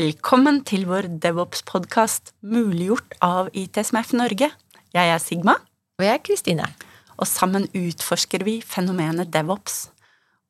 Velkommen 0.00 0.62
til 0.64 0.86
vår 0.88 1.10
DevOps-podkast 1.20 2.30
muliggjort 2.48 3.18
av 3.20 3.50
ITSMF 3.52 4.14
Norge. 4.16 4.46
Jeg 4.96 5.10
er 5.12 5.20
Sigma. 5.20 5.58
Og 5.98 6.06
jeg 6.06 6.14
er 6.14 6.22
Kristine. 6.24 6.68
Og 7.18 7.28
sammen 7.28 7.66
utforsker 7.76 8.46
vi 8.46 8.54
fenomenet 8.64 9.28
DevOps. 9.34 9.90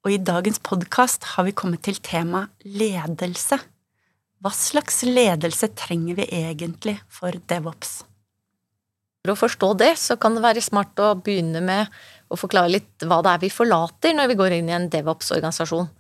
Og 0.05 0.13
i 0.15 0.21
dagens 0.23 0.61
podkast 0.63 1.33
har 1.33 1.49
vi 1.49 1.57
kommet 1.57 1.83
til 1.83 1.99
temaet 1.99 2.53
ledelse. 2.63 3.59
Hva 4.39 4.55
slags 4.55 5.03
ledelse 5.09 5.73
trenger 5.75 6.21
vi 6.21 6.31
egentlig 6.45 7.01
for 7.11 7.35
DevOps? 7.51 8.05
For 9.25 9.35
å 9.35 9.41
forstå 9.41 9.73
det, 9.83 9.97
så 9.99 10.15
kan 10.21 10.39
det 10.39 10.47
være 10.47 10.63
smart 10.63 11.03
å 11.03 11.17
begynne 11.19 11.65
med 11.65 11.91
å 12.31 12.39
forklare 12.39 12.77
litt 12.77 13.03
hva 13.03 13.19
det 13.27 13.35
er 13.35 13.43
vi 13.49 13.51
forlater 13.51 14.15
når 14.15 14.31
vi 14.31 14.43
går 14.45 14.61
inn 14.61 14.71
i 14.71 14.79
en 14.79 14.93
DevOps-organisasjon. 14.95 15.91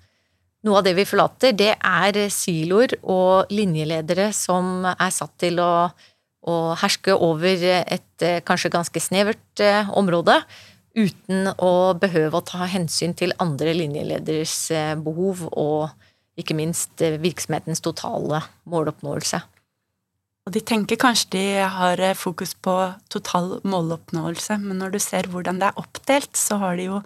Noe 0.61 0.81
av 0.81 0.85
det 0.85 0.93
vi 0.99 1.07
forlater, 1.09 1.55
det 1.57 1.73
er 1.73 2.17
siloer 2.29 2.93
og 3.01 3.49
linjeledere 3.53 4.29
som 4.37 4.85
er 4.91 5.13
satt 5.15 5.33
til 5.41 5.57
å, 5.65 5.89
å 6.45 6.57
herske 6.83 7.15
over 7.17 7.65
et 7.81 8.27
eh, 8.27 8.43
kanskje 8.45 8.73
ganske 8.75 9.01
snevert 9.01 9.63
eh, 9.65 9.89
område, 9.97 10.37
uten 10.93 11.49
å 11.65 11.95
behøve 11.97 12.37
å 12.37 12.45
ta 12.45 12.69
hensyn 12.69 13.17
til 13.17 13.33
andre 13.41 13.73
linjelederes 13.79 14.59
eh, 14.75 14.93
behov 15.01 15.47
og 15.49 15.89
ikke 16.41 16.59
minst 16.59 17.01
virksomhetens 17.01 17.81
totale 17.85 18.43
måloppnåelse. 18.69 19.41
Og 20.45 20.53
de 20.57 20.61
tenker 20.65 21.01
kanskje 21.01 21.33
de 21.39 21.45
har 21.73 22.01
fokus 22.17 22.53
på 22.53 22.75
total 23.13 23.59
måloppnåelse, 23.65 24.61
men 24.61 24.81
når 24.81 24.97
du 24.97 25.01
ser 25.05 25.29
hvordan 25.33 25.61
det 25.61 25.69
er 25.71 25.81
oppdelt, 25.81 26.33
så 26.37 26.61
har 26.61 26.77
de 26.81 26.89
jo 26.91 27.03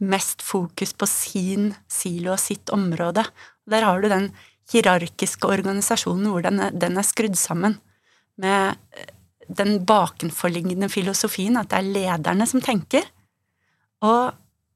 mest 0.00 0.42
fokus 0.44 0.94
på 0.94 1.08
sin 1.10 1.72
silo 1.90 2.34
og 2.34 2.42
sitt 2.42 2.70
område. 2.74 3.24
Der 3.68 3.86
har 3.86 4.00
du 4.00 4.08
den 4.10 4.30
hierarkiske 4.72 5.48
organisasjonen, 5.48 6.30
hvor 6.32 6.44
den 6.44 6.60
er, 6.60 6.74
den 6.74 6.98
er 7.00 7.06
skrudd 7.06 7.38
sammen 7.40 7.78
med 8.38 8.76
eh, 8.96 9.12
den 9.48 9.78
bakenforliggende 9.88 10.90
filosofien, 10.92 11.56
at 11.56 11.70
det 11.72 11.80
er 11.80 11.92
lederne 11.94 12.46
som 12.46 12.62
tenker, 12.64 13.06
og 14.04 14.34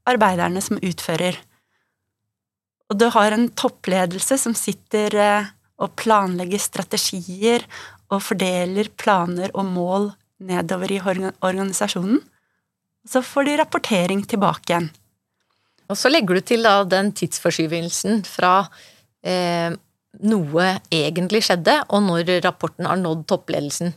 arbeiderne 0.09 0.63
som 0.65 0.81
utfører. 0.83 1.37
Og 2.91 2.99
du 2.99 3.07
har 3.13 3.35
en 3.35 3.49
toppledelse 3.57 4.39
som 4.41 4.57
sitter 4.59 5.17
eh, 5.17 5.53
og 5.83 5.95
planlegger 5.99 6.61
strategier 6.63 7.65
og 8.13 8.21
fordeler 8.25 8.91
planer 9.01 9.53
og 9.55 9.69
mål 9.69 10.11
nedover 10.43 10.93
i 10.93 11.01
organisasjonen. 11.03 12.21
Så 13.09 13.23
får 13.25 13.49
de 13.49 13.57
rapportering 13.59 14.23
tilbake 14.29 14.71
igjen. 14.71 14.91
Og 15.93 15.99
så 16.01 16.09
legger 16.09 16.39
du 16.39 16.47
til 16.47 16.65
da 16.65 16.79
den 16.89 17.13
tidsforskyvelsen 17.17 18.23
fra 18.25 18.63
eh, 19.21 19.75
noe 20.25 20.67
egentlig 20.93 21.43
skjedde, 21.45 21.77
og 21.93 22.07
når 22.07 22.39
rapporten 22.47 22.89
har 22.89 23.01
nådd 23.01 23.27
toppledelsen. 23.29 23.93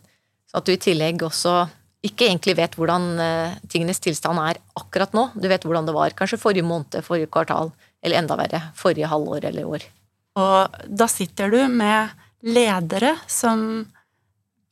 Så 0.52 0.60
at 0.60 0.68
du 0.68 0.74
i 0.76 0.82
tillegg 0.82 1.24
også 1.24 1.64
ikke 2.06 2.28
egentlig 2.28 2.58
vet 2.60 2.76
hvordan 2.78 3.08
eh, 3.24 3.56
tingenes 3.72 4.04
tilstand 4.04 4.42
er 4.44 4.60
akkurat 4.78 5.16
nå. 5.16 5.30
Du 5.40 5.48
vet 5.52 5.64
hvordan 5.64 5.88
det 5.88 5.96
var 5.96 6.16
kanskje 6.18 6.42
forrige 6.42 6.68
måned, 6.68 7.00
forrige 7.06 7.32
kvartal, 7.32 7.72
eller 8.04 8.20
enda 8.20 8.38
verre, 8.40 8.62
forrige 8.78 9.10
halvår 9.10 9.50
eller 9.50 9.72
år. 9.78 9.88
Og 10.36 10.76
da 10.86 11.08
sitter 11.10 11.54
du 11.54 11.62
med 11.72 12.12
ledere 12.46 13.16
som 13.32 13.86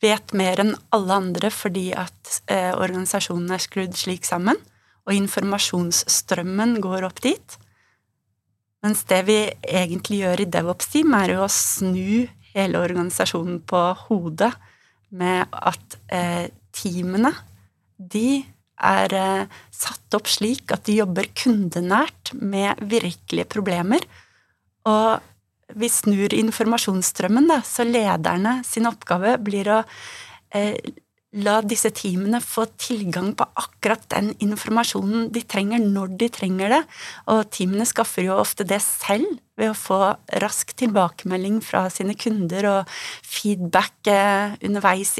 vet 0.04 0.34
mer 0.36 0.60
enn 0.60 0.74
alle 0.92 1.16
andre 1.16 1.48
fordi 1.50 1.88
at 1.96 2.38
eh, 2.52 2.70
organisasjonen 2.76 3.56
er 3.56 3.64
skrudd 3.64 3.96
slik 3.96 4.28
sammen 4.28 4.60
og 5.04 5.16
informasjonsstrømmen 5.16 6.78
går 6.84 7.06
opp 7.08 7.20
dit. 7.24 7.58
Mens 8.84 9.04
det 9.08 9.20
vi 9.28 9.38
egentlig 9.64 10.22
gjør 10.22 10.44
i 10.44 10.48
DevOps-team, 10.56 11.14
er 11.16 11.34
jo 11.34 11.44
å 11.44 11.52
snu 11.52 12.26
hele 12.54 12.80
organisasjonen 12.80 13.60
på 13.68 13.80
hodet 14.06 14.52
med 15.14 15.48
at 15.52 15.98
eh, 16.12 16.50
teamene, 16.74 17.32
de 17.96 18.42
er 18.84 19.14
eh, 19.14 19.60
satt 19.72 20.16
opp 20.16 20.28
slik 20.30 20.72
at 20.74 20.84
de 20.88 20.98
jobber 20.98 21.30
kundenært 21.36 22.34
med 22.40 22.82
virkelige 22.90 23.48
problemer. 23.50 24.04
Og 24.90 25.22
vi 25.74 25.88
snur 25.88 26.34
informasjonsstrømmen, 26.36 27.48
da, 27.50 27.62
så 27.64 27.86
lederne 27.88 28.58
sin 28.66 28.88
oppgave 28.90 29.38
blir 29.42 29.70
å 29.72 29.80
eh, 30.54 30.76
la 31.42 31.58
disse 31.66 31.90
teamene 31.94 32.38
få 32.42 32.66
tilgang 32.78 33.32
på 33.34 33.46
akkurat 33.58 34.04
den 34.12 34.30
informasjonen 34.44 35.28
de 35.34 35.42
trenger, 35.42 35.82
når 35.82 36.14
de 36.20 36.28
trenger 36.32 36.70
det. 36.76 36.80
Og 37.32 37.42
teamene 37.54 37.86
skaffer 37.88 38.28
jo 38.28 38.38
ofte 38.38 38.66
det 38.68 38.80
selv 38.84 39.26
ved 39.58 39.70
å 39.70 39.78
få 39.78 39.98
rask 40.42 40.72
tilbakemelding 40.78 41.60
fra 41.64 41.86
sine 41.92 42.16
kunder 42.18 42.68
og 42.70 42.94
feedback 43.26 44.10
eh, 44.10 44.56
underveis 44.66 45.14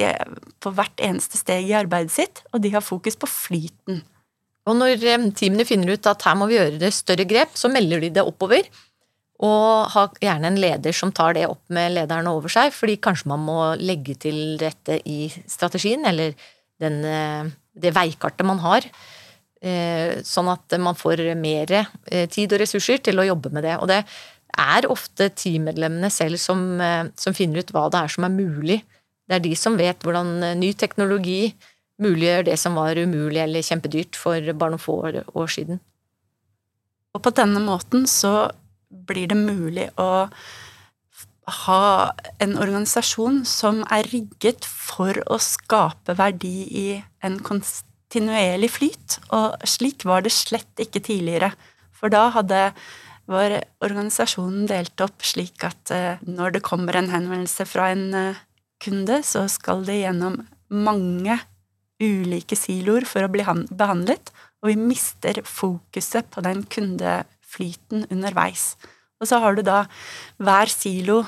på 0.63 0.75
hvert 0.75 1.05
eneste 1.07 1.39
steg 1.39 1.71
i 1.71 1.77
arbeidet 1.79 2.15
sitt, 2.15 2.43
og 2.53 2.63
de 2.65 2.75
har 2.75 2.85
fokus 2.85 3.19
på 3.19 3.31
flyten. 3.31 4.03
Og 4.71 4.79
når 4.79 5.03
eh, 5.03 5.29
teamene 5.37 5.67
finner 5.69 5.95
ut 5.95 6.11
at 6.11 6.27
her 6.27 6.39
må 6.39 6.51
vi 6.51 6.59
gjøre 6.59 6.81
det 6.83 6.95
større 6.97 7.27
grep, 7.29 7.55
så 7.59 7.71
melder 7.73 8.07
de 8.07 8.15
det 8.19 8.27
oppover. 8.27 8.67
Og 9.43 9.91
ha 9.91 10.05
gjerne 10.23 10.53
en 10.53 10.61
leder 10.63 10.95
som 10.95 11.11
tar 11.13 11.35
det 11.35 11.49
opp 11.49 11.63
med 11.75 11.97
lederne 11.97 12.31
over 12.31 12.53
seg, 12.53 12.71
fordi 12.75 13.01
kanskje 13.03 13.33
man 13.33 13.43
må 13.43 13.59
legge 13.81 14.15
til 14.23 14.57
rette 14.61 15.01
i 15.11 15.27
strategien, 15.51 16.07
eller 16.07 16.37
den, 16.81 17.05
eh, 17.05 17.51
det 17.75 17.95
veikartet 17.95 18.47
man 18.47 18.63
har. 18.63 18.87
Eh, 19.61 20.23
sånn 20.23 20.51
at 20.53 20.79
man 20.79 20.95
får 20.95 21.35
mer 21.35 21.73
eh, 21.73 22.29
tid 22.29 22.53
og 22.53 22.61
ressurser 22.61 23.03
til 23.03 23.19
å 23.19 23.27
jobbe 23.27 23.51
med 23.51 23.65
det. 23.65 23.77
Og 23.81 23.89
det 23.91 24.05
er 24.55 24.87
ofte 24.87 25.31
teammedlemmene 25.35 26.11
selv 26.15 26.39
som, 26.39 26.79
som 27.19 27.35
finner 27.35 27.65
ut 27.65 27.73
hva 27.75 27.89
det 27.91 28.05
er 28.05 28.13
som 28.13 28.27
er 28.29 28.31
mulig. 28.31 28.85
Det 29.27 29.35
er 29.35 29.43
de 29.43 29.55
som 29.59 29.75
vet 29.75 29.99
hvordan 30.05 30.61
ny 30.61 30.71
teknologi 30.79 31.57
muliggjør 32.03 32.47
det 32.47 32.59
som 32.61 32.77
var 32.79 32.99
umulig 32.99 33.41
eller 33.43 33.67
kjempedyrt 33.67 34.19
for 34.19 34.53
bare 34.53 34.75
noen 34.75 34.83
få 34.83 34.99
år 35.11 35.51
siden. 35.51 35.81
Og 37.15 37.23
på 37.23 37.33
denne 37.35 37.63
måten 37.63 38.07
så 38.11 38.51
blir 38.95 39.31
det 39.31 39.39
mulig 39.39 39.89
å 40.01 40.27
ha 41.65 42.13
en 42.41 42.55
organisasjon 42.57 43.43
som 43.49 43.83
er 43.93 44.09
rigget 44.13 44.65
for 44.65 45.19
å 45.29 45.39
skape 45.43 46.17
verdi 46.17 46.57
i 46.73 46.87
en 47.25 47.37
kontinuerlig 47.45 48.71
flyt, 48.73 49.19
og 49.35 49.61
slik 49.69 50.07
var 50.09 50.25
det 50.25 50.33
slett 50.33 50.81
ikke 50.81 51.05
tidligere. 51.05 51.53
For 51.93 52.13
da 52.13 52.31
hadde 52.33 52.71
var 53.31 53.55
organisasjonen 53.85 54.67
delt 54.69 55.01
opp 55.01 55.25
slik 55.25 55.65
at 55.65 55.93
eh, 55.95 56.21
når 56.29 56.59
det 56.59 56.65
kommer 56.67 56.97
en 56.99 57.09
henvendelse 57.13 57.65
fra 57.69 57.89
en 57.95 58.09
eh, 58.19 58.43
kunde, 58.85 59.23
så 59.25 59.47
skal 59.49 59.85
det 59.87 60.03
gjennom 60.03 60.43
mange 60.69 61.39
ulike 62.03 62.57
siloer 62.59 63.07
for 63.09 63.25
å 63.25 63.31
bli 63.33 63.45
behandlet, 63.45 64.33
og 64.61 64.73
vi 64.73 64.77
mister 64.81 65.41
fokuset 65.47 66.29
på 66.33 66.45
den 66.45 66.65
kundeflyten 67.55 68.07
underveis. 68.11 68.77
Og 69.21 69.29
så 69.29 69.39
har 69.39 69.55
du 69.55 69.63
da 69.63 69.85
hver 70.39 70.67
silo 70.67 71.25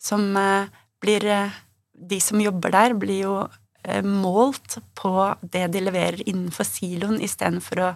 som 0.00 0.36
eh, 0.36 0.68
blir 1.00 1.24
eh, 1.24 1.50
De 1.92 2.18
som 2.20 2.40
jobber 2.40 2.72
der, 2.72 2.94
blir 2.94 3.20
jo 3.22 3.48
eh, 3.84 4.02
målt 4.02 4.78
på 4.94 5.36
det 5.42 5.68
de 5.70 5.80
leverer 5.80 6.22
innenfor 6.26 6.64
siloen, 6.64 7.20
istedenfor 7.22 7.78
å 7.78 7.90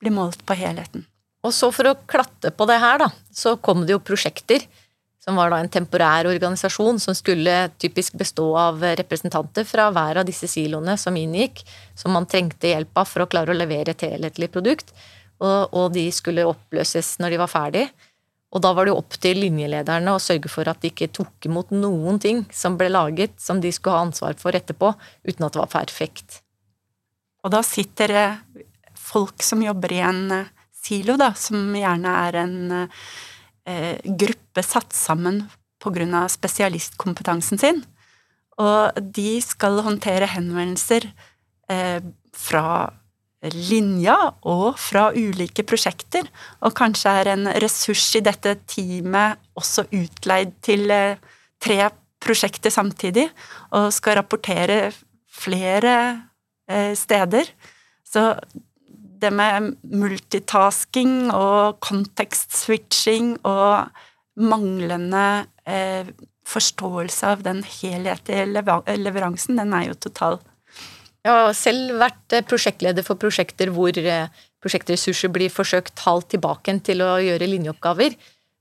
bli 0.00 0.10
målt 0.10 0.40
på 0.46 0.54
helheten. 0.56 1.04
Og 1.44 1.52
så 1.52 1.68
for 1.70 1.90
å 1.90 1.98
klatte 2.08 2.50
på 2.50 2.64
det 2.66 2.78
her, 2.80 2.98
da, 3.02 3.10
så 3.30 3.56
kom 3.56 3.84
det 3.84 3.92
jo 3.92 4.00
prosjekter. 4.00 4.64
Som 5.20 5.36
var 5.36 5.52
da 5.52 5.58
en 5.60 5.68
temporær 5.68 6.30
organisasjon 6.30 6.98
som 6.98 7.14
skulle 7.14 7.68
typisk 7.78 8.16
bestå 8.16 8.46
av 8.56 8.80
representanter 8.80 9.68
fra 9.68 9.90
hver 9.92 10.22
av 10.22 10.26
disse 10.26 10.48
siloene 10.48 10.96
som 10.96 11.14
inngikk, 11.18 11.60
som 11.94 12.16
man 12.16 12.26
trengte 12.26 12.72
hjelp 12.72 12.96
av 12.96 13.10
for 13.10 13.22
å 13.22 13.28
klare 13.28 13.52
å 13.52 13.58
levere 13.58 13.92
et 13.92 14.06
helhetlig 14.08 14.48
produkt. 14.54 14.94
Og, 15.42 15.74
og 15.74 15.92
de 15.94 16.06
skulle 16.14 16.46
oppløses 16.46 17.16
når 17.18 17.34
de 17.34 17.42
var 17.42 17.50
ferdig. 17.50 17.86
Og 18.52 18.60
da 18.60 18.72
var 18.76 18.84
det 18.84 18.92
jo 18.92 19.00
opp 19.00 19.16
til 19.20 19.40
linjelederne 19.40 20.12
å 20.12 20.20
sørge 20.20 20.50
for 20.52 20.68
at 20.68 20.82
de 20.82 20.90
ikke 20.92 21.10
tok 21.16 21.48
imot 21.48 21.72
noen 21.72 22.20
ting 22.20 22.44
som 22.52 22.76
ble 22.78 22.90
laget 22.92 23.38
som 23.40 23.62
de 23.62 23.72
skulle 23.72 23.96
ha 23.96 24.06
ansvar 24.06 24.36
for 24.40 24.54
etterpå, 24.56 24.92
uten 25.24 25.46
at 25.46 25.54
det 25.54 25.62
var 25.62 25.72
perfekt. 25.72 26.42
Og 27.42 27.50
da 27.54 27.62
sitter 27.64 28.12
folk 28.98 29.42
som 29.42 29.64
jobber 29.64 29.96
i 29.96 30.02
en 30.04 30.22
eh, 30.36 30.52
silo, 30.82 31.16
da, 31.20 31.32
som 31.38 31.72
gjerne 31.74 32.12
er 32.28 32.38
en 32.42 32.56
eh, 32.76 33.98
gruppe 34.04 34.64
satt 34.66 34.94
sammen 34.94 35.44
av 35.82 36.28
spesialistkompetansen 36.30 37.58
sin, 37.58 37.80
og 38.62 38.98
de 39.16 39.40
skal 39.42 39.80
håndtere 39.82 40.28
henvendelser 40.30 41.08
eh, 41.72 41.98
fra 42.30 42.92
linja 43.50 44.16
og 44.46 44.78
fra 44.78 45.08
ulike 45.16 45.64
prosjekter, 45.66 46.28
og 46.62 46.74
kanskje 46.78 47.14
er 47.20 47.32
en 47.32 47.48
ressurs 47.62 48.04
i 48.18 48.22
dette 48.24 48.54
teamet 48.70 49.40
også 49.58 49.88
utleid 49.90 50.54
til 50.62 50.90
eh, 50.94 51.18
tre 51.62 51.78
prosjekter 52.22 52.70
samtidig, 52.70 53.26
og 53.74 53.90
skal 53.94 54.20
rapportere 54.20 54.92
flere 55.32 55.94
eh, 56.70 56.92
steder. 56.98 57.50
Så 58.06 58.34
det 59.22 59.32
med 59.34 59.74
multitasking 59.82 61.32
og 61.34 61.80
kontekstswitching 61.82 63.36
og 63.46 63.90
manglende 64.38 65.46
eh, 65.66 66.06
forståelse 66.48 67.34
av 67.34 67.44
den 67.46 67.62
helhetlige 67.66 68.46
leveransen, 68.98 69.58
den 69.58 69.74
er 69.76 69.90
jo 69.90 69.98
total. 70.08 70.40
Jeg 71.22 71.30
har 71.38 71.52
selv 71.54 72.00
vært 72.02 72.34
eh, 72.34 72.42
prosjektleder 72.42 73.06
for 73.06 73.20
prosjekter 73.20 73.70
hvor 73.74 73.94
eh, 73.94 74.42
prosjektressurser 74.62 75.30
blir 75.30 75.52
forsøkt 75.54 75.94
talt 76.00 76.32
tilbake 76.34 76.74
til 76.86 77.04
å 77.04 77.14
gjøre 77.22 77.46
linjeoppgaver, 77.50 78.16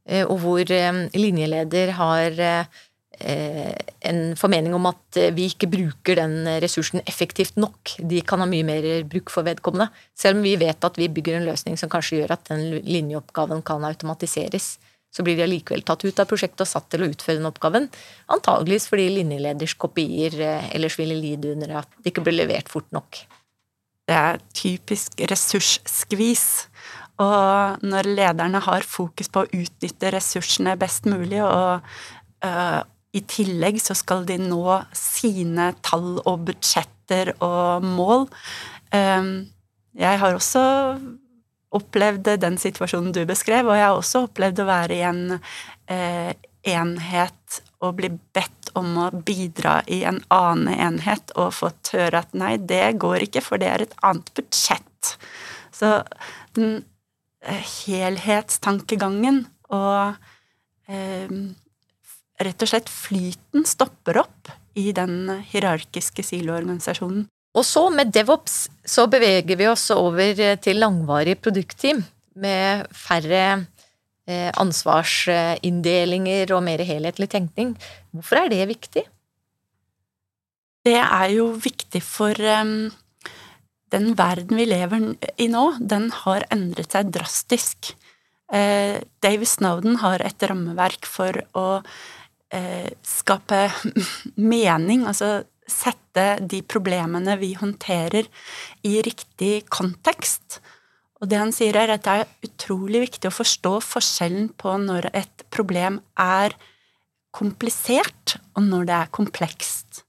eh, 0.05 0.23
og 0.27 0.37
hvor 0.43 0.73
linjeleder 1.17 1.95
har 1.97 2.41
en 3.21 4.21
formening 4.33 4.73
om 4.73 4.87
at 4.89 5.17
vi 5.35 5.43
ikke 5.51 5.67
bruker 5.69 6.17
den 6.17 6.47
ressursen 6.63 7.03
effektivt 7.05 7.59
nok. 7.59 7.91
De 8.09 8.23
kan 8.25 8.41
ha 8.41 8.47
mye 8.49 8.65
mer 8.65 8.87
bruk 9.05 9.29
for 9.29 9.45
vedkommende. 9.45 9.91
Selv 10.17 10.39
om 10.39 10.47
vi 10.47 10.55
vet 10.57 10.87
at 10.87 10.97
vi 10.97 11.05
bygger 11.05 11.37
en 11.37 11.45
løsning 11.45 11.77
som 11.77 11.91
kanskje 11.91 12.23
gjør 12.23 12.33
at 12.33 12.49
den 12.49 12.79
linjeoppgaven 12.81 13.61
kan 13.67 13.85
automatiseres 13.85 14.71
så 15.11 15.25
blir 15.27 15.35
de 15.35 15.43
allikevel 15.45 15.83
tatt 15.83 16.05
ut 16.05 16.21
av 16.23 16.29
prosjektet 16.29 16.63
og 16.63 16.71
satt 16.71 16.87
til 16.91 17.03
å 17.03 17.09
utføre 17.11 17.39
den 17.39 17.49
oppgaven. 17.49 17.89
Antageligvis 18.31 18.87
fordi 18.91 19.09
linjeleders 19.17 19.75
kopier 19.79 20.37
eh, 20.39 20.71
ellers 20.75 20.95
ville 20.99 21.17
lide 21.19 21.51
under 21.55 21.81
at 21.81 21.99
det 21.99 22.13
ikke 22.13 22.23
ble 22.27 22.37
levert 22.39 22.71
fort 22.71 22.87
nok. 22.95 23.19
Det 24.07 24.17
er 24.17 24.41
typisk 24.55 25.19
ressursskvis. 25.31 26.47
Og 27.21 27.83
når 27.85 28.09
lederne 28.09 28.63
har 28.63 28.87
fokus 28.87 29.29
på 29.31 29.43
å 29.43 29.51
utnytte 29.51 30.13
ressursene 30.15 30.77
best 30.79 31.05
mulig, 31.05 31.41
og 31.43 31.83
uh, 32.45 32.81
i 33.13 33.21
tillegg 33.27 33.77
så 33.83 33.95
skal 33.97 34.25
de 34.27 34.39
nå 34.41 34.79
sine 34.95 35.71
tall 35.85 36.15
og 36.23 36.47
budsjetter 36.47 37.33
og 37.43 37.85
mål 37.85 38.25
um, 38.95 39.31
Jeg 39.99 40.21
har 40.23 40.37
også 40.37 40.63
opplevd 41.71 42.33
den 42.41 42.57
situasjonen 42.59 43.13
du 43.15 43.23
beskrev, 43.29 43.69
og 43.69 43.77
jeg 43.77 43.87
har 43.87 43.97
også 43.97 44.25
opplevd 44.27 44.61
å 44.63 44.69
være 44.69 44.97
i 44.97 45.03
en 45.07 45.21
eh, 45.91 46.33
enhet 46.67 47.61
og 47.81 47.95
bli 47.97 48.11
bedt 48.35 48.71
om 48.77 48.93
å 49.01 49.07
bidra 49.11 49.79
i 49.89 50.03
en 50.07 50.21
annen 50.33 50.69
enhet 50.75 51.33
og 51.39 51.55
fått 51.57 51.93
høre 51.95 52.21
at 52.21 52.35
nei, 52.37 52.55
det 52.57 52.99
går 53.01 53.25
ikke, 53.27 53.43
for 53.43 53.61
det 53.61 53.71
er 53.71 53.85
et 53.85 53.97
annet 54.05 54.29
budsjett. 54.37 55.15
Så 55.73 56.01
den 56.57 56.83
eh, 57.41 57.65
helhetstankegangen 57.87 59.45
og 59.71 60.19
eh, 60.91 61.35
rett 62.41 62.65
og 62.65 62.69
slett 62.69 62.91
flyten 62.91 63.65
stopper 63.67 64.21
opp 64.23 64.51
i 64.77 64.91
den 64.95 65.41
hierarkiske 65.51 66.23
siloorganisasjonen. 66.23 67.25
Og 67.51 67.65
så, 67.67 67.89
med 67.91 68.13
DevOps, 68.15 68.69
så 68.87 69.07
beveger 69.11 69.57
vi 69.59 69.67
oss 69.67 69.89
over 69.91 70.55
til 70.63 70.79
langvarig 70.79 71.35
produktteam 71.43 71.99
med 72.39 72.87
færre 72.95 73.43
eh, 74.27 74.51
ansvarsinndelinger 74.55 76.53
og 76.55 76.63
mer 76.63 76.83
helhetlig 76.87 77.27
tenkning. 77.33 77.73
Hvorfor 78.15 78.45
er 78.45 78.53
det 78.53 78.69
viktig? 78.71 79.03
Det 80.87 80.97
er 80.97 81.27
jo 81.35 81.51
viktig 81.61 82.01
for 82.01 82.33
um, 82.63 82.89
den 83.93 84.13
verden 84.17 84.57
vi 84.57 84.65
lever 84.65 85.11
i 85.37 85.49
nå, 85.51 85.65
den 85.77 86.09
har 86.23 86.47
endret 86.53 86.95
seg 86.95 87.11
drastisk. 87.13 87.91
Uh, 88.51 88.97
Dave 89.21 89.45
Snowden 89.45 89.99
har 90.01 90.23
et 90.25 90.47
rammeverk 90.49 91.05
for 91.05 91.37
å 91.53 91.67
uh, 91.83 92.89
skape 93.05 93.61
mening, 94.53 95.05
altså 95.05 95.43
sette 95.69 96.25
de 96.41 96.61
problemene 96.65 97.37
vi 97.39 97.53
håndterer, 97.57 98.27
i 98.87 98.99
riktig 99.05 99.67
kontekst. 99.71 100.59
Og 101.21 101.29
det 101.29 101.37
han 101.37 101.53
sier, 101.53 101.77
er 101.77 101.93
at 101.93 102.05
det 102.05 102.13
er 102.21 102.47
utrolig 102.47 103.03
viktig 103.05 103.29
å 103.29 103.35
forstå 103.35 103.75
forskjellen 103.85 104.49
på 104.59 104.73
når 104.81 105.11
et 105.13 105.45
problem 105.53 105.99
er 106.19 106.55
komplisert, 107.35 108.39
og 108.57 108.65
når 108.67 108.87
det 108.89 108.97
er 108.97 109.11
komplekst. 109.13 110.01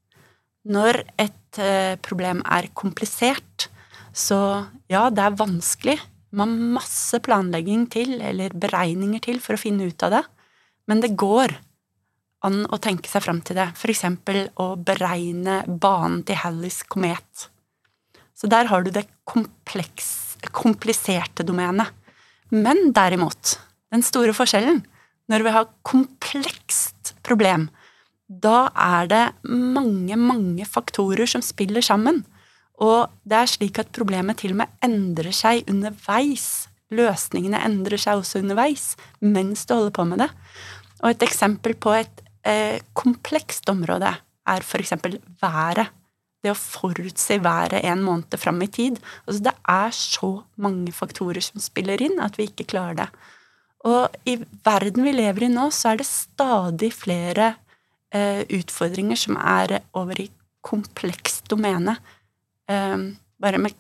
Når 0.73 1.03
et 1.21 1.61
eh, 1.61 1.99
problem 2.03 2.43
er 2.47 2.71
komplisert, 2.79 3.69
så 4.13 4.39
ja, 4.93 5.09
det 5.11 5.25
er 5.25 5.39
vanskelig. 5.39 5.99
Man 6.33 6.55
har 6.57 6.79
masse 6.81 7.21
planlegging 7.25 7.87
til, 7.93 8.17
eller 8.25 8.55
beregninger 8.57 9.23
til, 9.25 9.41
for 9.43 9.57
å 9.57 9.61
finne 9.61 9.91
ut 9.91 10.07
av 10.07 10.17
det. 10.17 10.23
Men 10.89 11.05
det 11.05 11.13
går 11.21 11.55
an 12.47 12.63
å 12.73 12.79
tenke 12.83 13.11
seg 13.11 13.25
fram 13.25 13.41
til 13.47 13.59
det, 13.59 13.69
eksempel 13.89 14.49
å 14.61 14.75
beregne 14.77 15.63
banen 15.67 16.23
til 16.27 16.41
Halleys 16.43 16.83
komet. 16.91 17.49
Så 18.35 18.51
der 18.51 18.67
har 18.71 18.83
du 18.83 18.91
det 18.91 19.07
kompleks, 19.29 20.37
kompliserte 20.51 21.47
domenet. 21.47 21.93
Men 22.51 22.91
derimot, 22.93 23.57
den 23.95 24.03
store 24.03 24.35
forskjellen, 24.35 24.83
når 25.31 25.47
vi 25.47 25.55
har 25.55 25.71
komplekst 25.87 27.15
problem, 27.23 27.69
da 28.27 28.71
er 28.75 29.09
det 29.11 29.25
mange, 29.47 30.17
mange 30.17 30.67
faktorer 30.67 31.29
som 31.29 31.45
spiller 31.45 31.85
sammen. 31.85 32.23
Og 32.83 33.13
det 33.29 33.39
er 33.39 33.51
slik 33.51 33.79
at 33.79 33.93
problemet 33.95 34.41
til 34.43 34.55
og 34.55 34.63
med 34.63 34.85
endrer 34.85 35.35
seg 35.37 35.69
underveis. 35.71 36.67
Løsningene 36.93 37.61
endrer 37.65 38.01
seg 38.01 38.21
også 38.21 38.43
underveis 38.43 38.93
mens 39.21 39.65
du 39.69 39.77
holder 39.77 39.95
på 39.97 40.07
med 40.09 40.25
det. 40.25 40.31
Og 41.03 41.13
et 41.13 41.25
eksempel 41.27 41.77
på 41.79 41.95
et 41.97 42.22
komplekst 42.99 43.69
område 43.71 44.09
er 44.51 44.65
f.eks. 44.65 44.95
været. 45.43 45.93
Det 46.43 46.51
å 46.51 46.59
forutse 46.59 47.37
været 47.39 47.85
en 47.87 48.03
måned 48.03 48.35
fram 48.41 48.59
i 48.65 48.67
tid. 48.67 48.99
Altså, 49.27 49.45
det 49.47 49.53
er 49.71 49.95
så 49.95 50.33
mange 50.59 50.95
faktorer 50.95 51.45
som 51.45 51.63
spiller 51.63 52.03
inn 52.03 52.19
at 52.23 52.39
vi 52.41 52.49
ikke 52.51 52.67
klarer 52.75 52.99
det. 53.05 53.09
Og 53.87 54.15
i 54.27 54.37
verden 54.65 55.07
vi 55.07 55.15
lever 55.15 55.47
i 55.47 55.53
nå, 55.53 55.69
så 55.75 55.93
er 55.93 56.01
det 56.01 56.09
stadig 56.09 56.93
flere 56.95 57.53
eh, 58.15 58.43
utfordringer 58.59 59.19
som 59.19 59.39
er 59.39 59.81
over 59.99 60.23
i 60.23 60.29
komplekst 60.63 61.51
domene. 61.51 61.97
Eh, 62.71 62.99
bare 63.43 63.63
med 63.63 63.79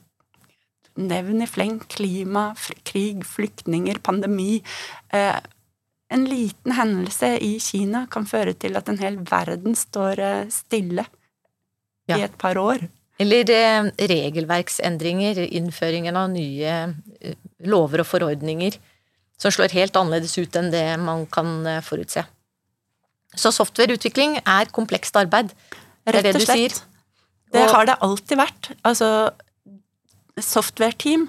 nevn 0.99 1.45
i 1.45 1.49
fleng 1.49 1.79
klima, 1.91 2.51
krig, 2.85 3.23
flyktninger, 3.27 4.03
pandemi. 4.05 4.61
Eh, 5.15 5.39
en 6.13 6.25
liten 6.29 6.75
hendelse 6.77 7.37
i 7.43 7.55
Kina 7.63 8.07
kan 8.13 8.27
føre 8.29 8.55
til 8.59 8.77
at 8.79 8.89
en 8.91 9.01
hel 9.01 9.19
verden 9.29 9.77
står 9.79 10.21
eh, 10.23 10.51
stille 10.53 11.07
ja. 12.11 12.19
i 12.19 12.25
et 12.27 12.35
par 12.39 12.61
år. 12.61 12.85
Eller 13.23 13.51
eh, 13.53 13.91
regelverksendringer, 14.13 15.41
innføringen 15.59 16.19
av 16.19 16.31
nye 16.35 16.75
eh, 17.21 17.37
lover 17.69 18.05
og 18.05 18.11
forordninger 18.11 18.79
som 19.41 19.55
slår 19.55 19.75
helt 19.75 19.97
annerledes 19.99 20.37
ut 20.39 20.57
enn 20.59 20.71
det 20.71 20.87
man 21.03 21.25
kan 21.27 21.65
forutse. 21.83 22.23
Så 23.35 23.51
softwareutvikling 23.51 24.37
er 24.39 24.71
komplekst 24.71 25.17
arbeid. 25.19 25.51
Det 26.07 26.21
er 26.21 26.29
det 26.29 26.35
du 26.37 26.45
sier. 26.45 26.77
Det 27.53 27.65
har 27.73 27.89
det 27.89 27.97
alltid 28.05 28.39
vært. 28.39 28.69
Altså, 28.87 29.09
software-team 30.39 31.27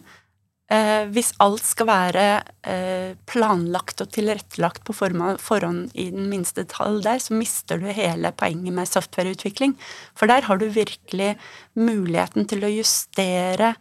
Eh, 0.74 1.04
hvis 1.14 1.34
alt 1.44 1.66
skal 1.68 1.86
være 1.90 2.28
eh, 2.66 3.12
planlagt 3.30 4.02
og 4.02 4.10
tilrettelagt 4.16 4.82
på 4.88 4.96
forhånd 4.96 5.92
i 6.00 6.08
den 6.14 6.26
minste 6.32 6.64
detalj 6.64 7.04
der, 7.06 7.20
så 7.22 7.38
mister 7.38 7.82
du 7.82 7.90
hele 7.94 8.32
poenget 8.38 8.74
med 8.74 8.90
softwareutvikling. 8.90 9.76
For 10.18 10.32
der 10.32 10.48
har 10.48 10.58
du 10.58 10.66
virkelig 10.74 11.36
muligheten 11.78 12.50
til 12.50 12.66
å 12.66 12.74
justere 12.74 13.76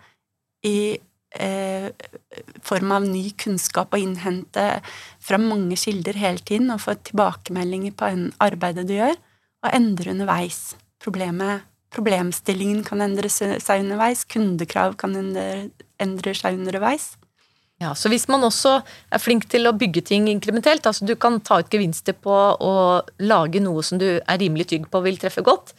i 0.69 0.99
eh, 1.41 1.89
form 2.67 2.93
av 2.99 3.09
ny 3.09 3.25
kunnskap 3.41 3.95
og 3.95 4.05
innhente 4.05 4.69
fra 5.23 5.41
mange 5.41 5.79
kilder 5.81 6.19
hele 6.21 6.45
tiden 6.45 6.75
og 6.75 6.83
få 6.85 6.99
tilbakemeldinger 7.09 7.97
på 7.97 8.15
arbeidet 8.43 8.89
du 8.91 8.99
gjør, 8.99 9.17
og 9.63 9.77
endre 9.79 10.13
underveis. 10.13 10.65
Problemet 11.01 11.69
Problemstillingen 11.93 12.81
kan 12.87 13.03
endre 13.05 13.29
seg 13.29 13.83
underveis, 13.83 14.23
kundekrav 14.25 14.95
kan 15.01 15.13
endre, 15.19 15.67
endre 16.03 16.35
seg 16.37 16.59
underveis. 16.59 17.13
Ja, 17.83 17.95
Så 17.99 18.11
hvis 18.13 18.29
man 18.31 18.45
også 18.47 18.77
er 19.11 19.21
flink 19.23 19.49
til 19.51 19.67
å 19.67 19.75
bygge 19.75 20.05
ting 20.07 20.29
inkrementelt, 20.31 20.85
altså 20.87 21.07
du 21.09 21.17
kan 21.19 21.41
ta 21.43 21.59
ut 21.63 21.73
gevinster 21.73 22.15
på 22.15 22.35
å 22.55 22.75
lage 23.19 23.63
noe 23.63 23.83
som 23.83 23.99
du 23.99 24.07
er 24.21 24.39
rimelig 24.39 24.69
trygg 24.71 24.87
på 24.93 25.01
vil 25.03 25.19
treffe 25.19 25.43
godt, 25.43 25.73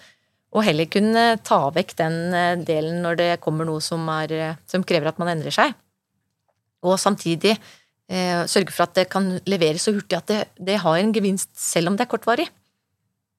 og 0.53 0.65
heller 0.67 0.89
kunne 0.91 1.37
ta 1.45 1.61
vekk 1.73 1.95
den 2.01 2.17
eh, 2.37 2.57
delen 2.65 2.99
når 3.05 3.19
det 3.21 3.29
kommer 3.43 3.65
noe 3.65 3.81
som, 3.81 4.03
er, 4.19 4.33
eh, 4.35 4.59
som 4.69 4.83
krever 4.85 5.09
at 5.09 5.21
man 5.21 5.31
endrer 5.31 5.55
seg, 5.55 5.73
og 6.83 6.99
samtidig 6.99 7.55
eh, 7.55 8.43
sørge 8.51 8.75
for 8.75 8.85
at 8.85 8.97
det 8.99 9.07
kan 9.13 9.37
leveres 9.49 9.87
så 9.87 9.95
hurtig 9.95 10.19
at 10.19 10.27
det, 10.29 10.41
det 10.59 10.81
har 10.83 10.99
en 10.99 11.15
gevinst 11.15 11.53
selv 11.57 11.89
om 11.89 11.97
det 11.97 12.05
er 12.05 12.11
kortvarig. 12.11 12.49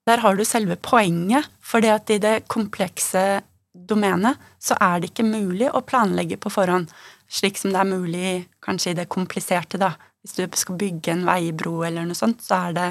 Der 0.08 0.20
har 0.24 0.36
du 0.36 0.44
selve 0.44 0.76
poenget, 0.80 1.46
for 1.60 1.84
det 1.84 1.92
at 1.92 2.10
i 2.12 2.20
det 2.20 2.34
komplekse 2.52 3.42
domenet 3.74 4.40
så 4.62 4.76
er 4.80 5.00
det 5.00 5.10
ikke 5.10 5.26
mulig 5.26 5.68
å 5.70 5.82
planlegge 5.86 6.38
på 6.40 6.52
forhånd, 6.52 6.92
slik 7.28 7.58
som 7.58 7.74
det 7.74 7.80
er 7.82 7.90
mulig 7.90 8.28
kanskje 8.64 8.92
i 8.92 8.98
det 9.00 9.10
kompliserte, 9.12 9.80
da. 9.80 9.94
Hvis 10.24 10.38
du 10.38 10.56
skal 10.56 10.78
bygge 10.80 11.12
en 11.12 11.26
veibro 11.26 11.82
eller 11.84 12.06
noe 12.06 12.16
sånt, 12.16 12.40
så 12.40 12.68
er 12.68 12.76
det 12.78 12.88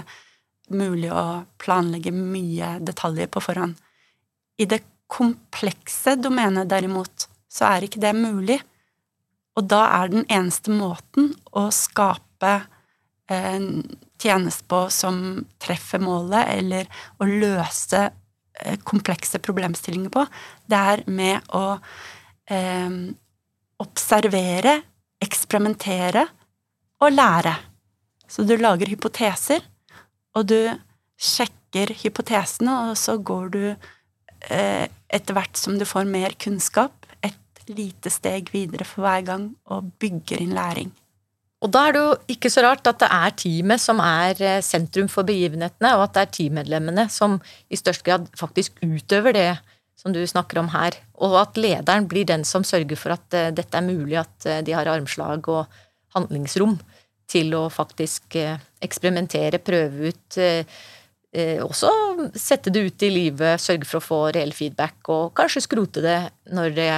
mulig 0.74 1.10
å 1.12 1.44
planlegge 1.62 2.14
mye 2.14 2.76
detaljer 2.84 3.32
på 3.32 3.42
forhånd. 3.42 3.80
I 4.62 4.68
det 4.70 4.84
komplekse 5.10 6.16
domenet, 6.20 6.70
derimot, 6.70 7.28
så 7.50 7.72
er 7.74 7.88
ikke 7.88 8.02
det 8.04 8.14
mulig. 8.18 8.60
Og 9.58 9.66
da 9.70 9.84
er 10.00 10.14
den 10.14 10.28
eneste 10.32 10.74
måten 10.74 11.34
å 11.54 11.68
skape 11.74 12.54
en 13.34 13.68
tjeneste 14.22 14.66
på 14.70 14.86
som 14.94 15.18
treffer 15.62 16.02
målet, 16.04 16.50
eller 16.58 16.90
å 17.22 17.28
løse 17.28 18.02
eh, 18.08 18.20
komplekse 18.88 19.42
problemstillinger 19.44 20.14
på, 20.14 20.26
det 20.70 20.80
er 20.94 21.04
med 21.12 21.54
å 21.56 21.66
eh, 22.52 22.96
observere, 23.84 24.78
eksperimentere 25.24 26.26
og 27.04 27.14
lære. 27.14 27.54
Så 28.28 28.46
du 28.48 28.56
lager 28.58 28.90
hypoteser, 28.92 29.64
og 30.34 30.48
du 30.50 30.58
sjekker 31.20 31.94
hypotesene, 32.02 32.74
og 32.90 32.98
så 33.00 33.18
går 33.22 33.54
du 33.54 33.64
eh, 33.70 34.88
etter 35.14 35.38
hvert 35.38 35.60
som 35.60 35.78
du 35.78 35.86
får 35.88 36.10
mer 36.10 36.36
kunnskap, 36.42 36.96
et 37.24 37.70
lite 37.70 38.12
steg 38.12 38.50
videre 38.54 38.88
for 38.88 39.06
hver 39.06 39.24
gang 39.28 39.48
og 39.72 39.94
bygger 40.02 40.44
inn 40.44 40.56
læring. 40.58 40.92
Og 41.64 41.72
da 41.72 41.86
er 41.88 41.96
det 41.96 42.02
jo 42.02 42.16
ikke 42.36 42.52
så 42.52 42.66
rart 42.66 42.88
at 42.90 43.00
det 43.00 43.08
er 43.08 43.36
teamet 43.40 43.82
som 43.82 44.02
er 44.04 44.40
eh, 44.44 44.64
sentrum 44.66 45.08
for 45.12 45.28
begivenhetene, 45.28 45.94
og 45.96 46.10
at 46.10 46.18
det 46.18 46.24
er 46.24 46.34
teammedlemmene 46.38 47.06
som 47.12 47.38
i 47.72 47.80
størst 47.80 48.04
grad 48.04 48.28
faktisk 48.40 48.84
utøver 48.84 49.38
det 49.38 49.52
som 50.00 50.12
du 50.12 50.20
snakker 50.28 50.60
om 50.60 50.74
her. 50.74 50.98
Og 51.24 51.38
at 51.40 51.60
lederen 51.60 52.10
blir 52.12 52.28
den 52.28 52.44
som 52.48 52.68
sørger 52.68 53.00
for 53.00 53.16
at 53.16 53.38
uh, 53.38 53.48
dette 53.56 53.80
er 53.80 53.86
mulig, 53.86 54.18
at 54.20 54.50
uh, 54.50 54.60
de 54.66 54.76
har 54.76 54.90
armslag 54.92 55.48
og 55.54 55.80
handlingsrom 56.18 56.76
til 57.32 57.56
å 57.56 57.64
faktisk 57.72 58.36
eksperimentere, 58.84 59.58
prøve 59.64 60.12
ut, 60.12 60.38
også 61.64 61.94
sette 62.38 62.70
det 62.70 62.84
ut 62.84 63.06
i 63.08 63.10
livet, 63.10 63.64
sørge 63.64 63.88
for 63.90 63.98
å 63.98 64.06
få 64.06 64.20
reell 64.36 64.54
feedback, 64.54 65.00
og 65.10 65.32
kanskje 65.40 65.64
skrote 65.66 66.04
det 66.04 66.20
når, 66.54 66.76
det, 66.78 66.92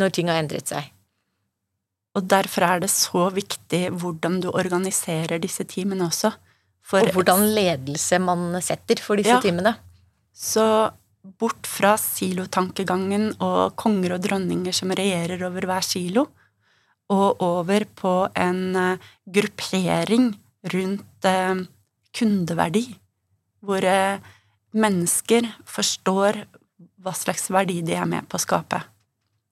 når 0.00 0.14
ting 0.14 0.30
har 0.32 0.40
endret 0.40 0.72
seg. 0.72 0.93
Og 2.14 2.26
derfor 2.30 2.66
er 2.66 2.82
det 2.84 2.90
så 2.94 3.28
viktig 3.34 3.88
hvordan 3.98 4.40
du 4.44 4.50
organiserer 4.54 5.40
disse 5.42 5.66
teamene 5.66 6.06
også. 6.06 6.30
Og 6.94 7.10
hvordan 7.16 7.46
ledelse 7.56 8.20
man 8.22 8.52
setter 8.62 9.00
for 9.02 9.18
disse 9.18 9.34
ja, 9.34 9.40
teamene. 9.42 9.74
Så 10.30 10.64
bort 11.40 11.66
fra 11.66 11.94
silotankegangen 11.98 13.30
og 13.42 13.74
konger 13.80 14.16
og 14.16 14.24
dronninger 14.26 14.74
som 14.76 14.92
regjerer 14.94 15.42
over 15.46 15.66
hver 15.70 15.86
silo, 15.86 16.26
og 17.12 17.42
over 17.44 17.84
på 17.96 18.12
en 18.40 18.60
uh, 18.76 19.12
gruppering 19.24 20.30
rundt 20.72 21.28
uh, 21.28 21.64
kundeverdi, 22.16 22.84
hvor 23.64 23.84
uh, 23.84 24.20
mennesker 24.76 25.48
forstår 25.68 26.44
hva 27.04 27.12
slags 27.16 27.50
verdi 27.52 27.80
de 27.84 27.96
er 27.96 28.08
med 28.08 28.28
på 28.28 28.38
å 28.40 28.44
skape, 28.44 28.80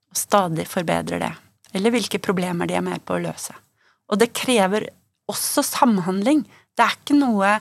og 0.09 0.17
stadig 0.17 0.65
forbedrer 0.69 1.21
det, 1.25 1.33
eller 1.73 1.93
hvilke 1.93 2.21
problemer 2.23 2.69
de 2.69 2.77
er 2.77 2.85
med 2.85 3.03
på 3.05 3.17
å 3.17 3.23
løse. 3.23 3.55
Og 4.11 4.19
det 4.21 4.33
krever 4.37 4.87
også 5.31 5.63
samhandling. 5.65 6.43
Det 6.77 6.85
er 6.85 6.97
ikke 6.97 7.17
noe 7.17 7.55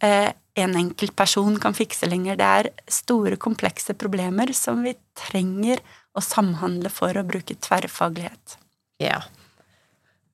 en 0.00 0.76
enkeltperson 0.78 1.58
kan 1.62 1.76
fikse 1.76 2.08
lenger. 2.10 2.38
Det 2.38 2.50
er 2.60 2.70
store, 2.90 3.38
komplekse 3.40 3.94
problemer 3.98 4.52
som 4.56 4.82
vi 4.86 4.94
trenger 5.18 5.82
å 6.16 6.22
samhandle 6.24 6.90
for 6.92 7.16
å 7.16 7.26
bruke 7.26 7.56
tverrfaglighet. 7.62 8.56
Ja. 9.02 9.20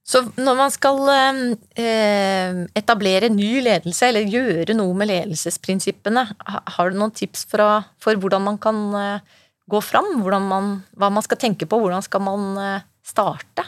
Så 0.06 0.22
når 0.38 0.58
man 0.58 0.70
skal 0.70 1.00
eh, 1.10 2.60
etablere 2.78 3.30
ny 3.32 3.58
ledelse, 3.66 4.06
eller 4.06 4.30
gjøre 4.30 4.76
noe 4.78 4.94
med 4.98 5.10
ledelsesprinsippene, 5.10 6.22
har 6.46 6.90
du 6.92 6.98
noen 6.98 7.14
tips 7.14 7.42
fra, 7.50 7.80
for 8.02 8.18
hvordan 8.22 8.46
man 8.46 8.60
kan 8.62 8.78
eh, 9.00 9.40
gå 9.66 9.80
fram? 9.82 10.12
Man, 10.22 10.76
hva 10.94 11.10
man 11.10 11.26
skal 11.26 11.40
tenke 11.42 11.66
på? 11.66 11.80
Hvordan 11.82 12.06
skal 12.06 12.22
man 12.22 12.46
eh, 12.62 12.86
starte? 13.06 13.66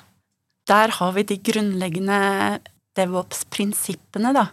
Der 0.69 0.93
har 0.99 1.13
vi 1.17 1.25
de 1.25 1.39
grunnleggende 1.41 2.61
DevOps-prinsippene, 2.99 4.35
da 4.37 4.49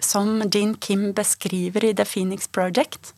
som 0.00 0.42
Jean 0.48 0.74
Kim 0.74 1.12
beskriver 1.16 1.84
i 1.84 1.94
The 1.94 2.04
Phoenix 2.08 2.48
Project. 2.48 3.12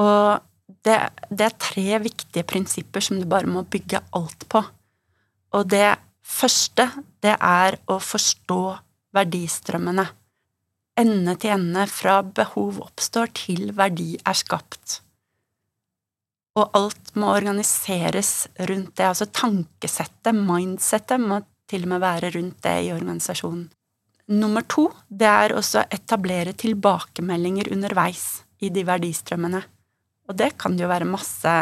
Og 0.00 0.40
det, 0.84 0.96
det, 1.28 1.46
er 1.46 1.58
tre 1.60 1.98
viktige 2.04 2.46
prinsipper 2.46 3.04
som 3.04 3.20
du 3.20 3.26
bare 3.28 3.50
må 3.50 3.64
bygge 3.68 4.02
alt 4.16 4.46
på. 4.48 4.62
Og 5.56 5.68
det 5.68 5.98
første, 6.22 6.88
det 7.22 7.34
er 7.36 7.76
å 7.90 7.98
forstå 8.00 8.62
verdistrømmene. 9.16 10.06
Ende 11.00 11.34
til 11.40 11.56
ende, 11.56 11.86
fra 11.90 12.20
behov 12.22 12.80
oppstår 12.84 13.32
til 13.36 13.70
verdi 13.76 14.14
er 14.20 14.36
skapt. 14.38 15.00
Og 16.58 16.74
alt 16.74 17.12
må 17.20 17.30
organiseres 17.30 18.48
rundt 18.68 18.96
det. 18.98 19.06
Altså 19.06 19.28
tankesettet, 19.30 20.34
mindsettet, 20.34 21.22
må 21.22 21.40
til 21.70 21.86
og 21.86 21.92
med 21.92 22.02
være 22.02 22.32
rundt 22.34 22.58
det 22.66 22.76
i 22.86 22.94
organisasjonen. 22.94 23.68
Nummer 24.30 24.62
to 24.70 24.86
det 25.08 25.26
er 25.26 25.54
også 25.58 25.80
å 25.80 25.88
etablere 25.90 26.54
tilbakemeldinger 26.58 27.70
underveis 27.74 28.42
i 28.62 28.70
de 28.70 28.84
verdistrømmene. 28.86 29.62
Og 30.30 30.36
det 30.38 30.52
kan 30.60 30.76
jo 30.78 30.90
være 30.90 31.08
masse 31.08 31.54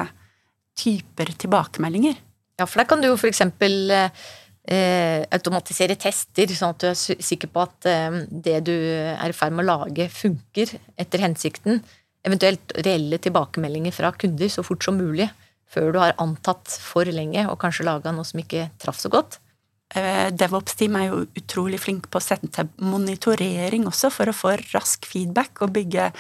typer 0.79 1.33
tilbakemeldinger. 1.41 2.19
Ja, 2.59 2.67
for 2.67 2.81
da 2.81 2.87
kan 2.89 3.01
du 3.01 3.09
jo 3.09 3.17
eksempel 3.29 3.93
eh, 3.95 5.23
automatisere 5.33 5.97
tester, 6.01 6.51
sånn 6.53 6.75
at 6.75 6.83
du 6.83 6.89
er 6.91 6.99
sikker 6.99 7.51
på 7.55 7.65
at 7.65 7.89
eh, 7.89 8.21
det 8.29 8.59
du 8.69 8.75
er 8.75 9.31
i 9.31 9.37
ferd 9.37 9.57
med 9.57 9.65
å 9.65 9.71
lage, 9.71 10.09
funker 10.13 10.75
etter 10.99 11.25
hensikten. 11.25 11.81
Eventuelt 12.27 12.73
reelle 12.85 13.21
tilbakemeldinger 13.23 13.95
fra 13.95 14.13
kunder 14.19 14.51
så 14.51 14.65
fort 14.67 14.85
som 14.85 14.99
mulig, 14.99 15.29
før 15.69 15.93
du 15.93 16.01
har 16.01 16.17
antatt 16.23 16.73
for 16.83 17.09
lenge 17.13 17.45
og 17.51 17.59
kanskje 17.63 17.87
laga 17.87 18.13
noe 18.15 18.27
som 18.27 18.41
ikke 18.41 18.71
traff 18.81 18.99
så 19.03 19.11
godt. 19.13 19.39
Eh, 19.97 20.29
DevOps-team 20.37 20.97
er 21.01 21.09
jo 21.09 21.23
utrolig 21.39 21.81
flinke 21.81 22.11
på 22.13 22.21
å 22.21 22.25
sette 22.25 22.51
til 22.53 22.69
monitorering 22.85 23.87
også, 23.89 24.11
for 24.13 24.29
å 24.29 24.37
få 24.37 24.57
rask 24.75 25.09
feedback 25.09 25.63
og 25.65 25.73
bygge 25.77 26.11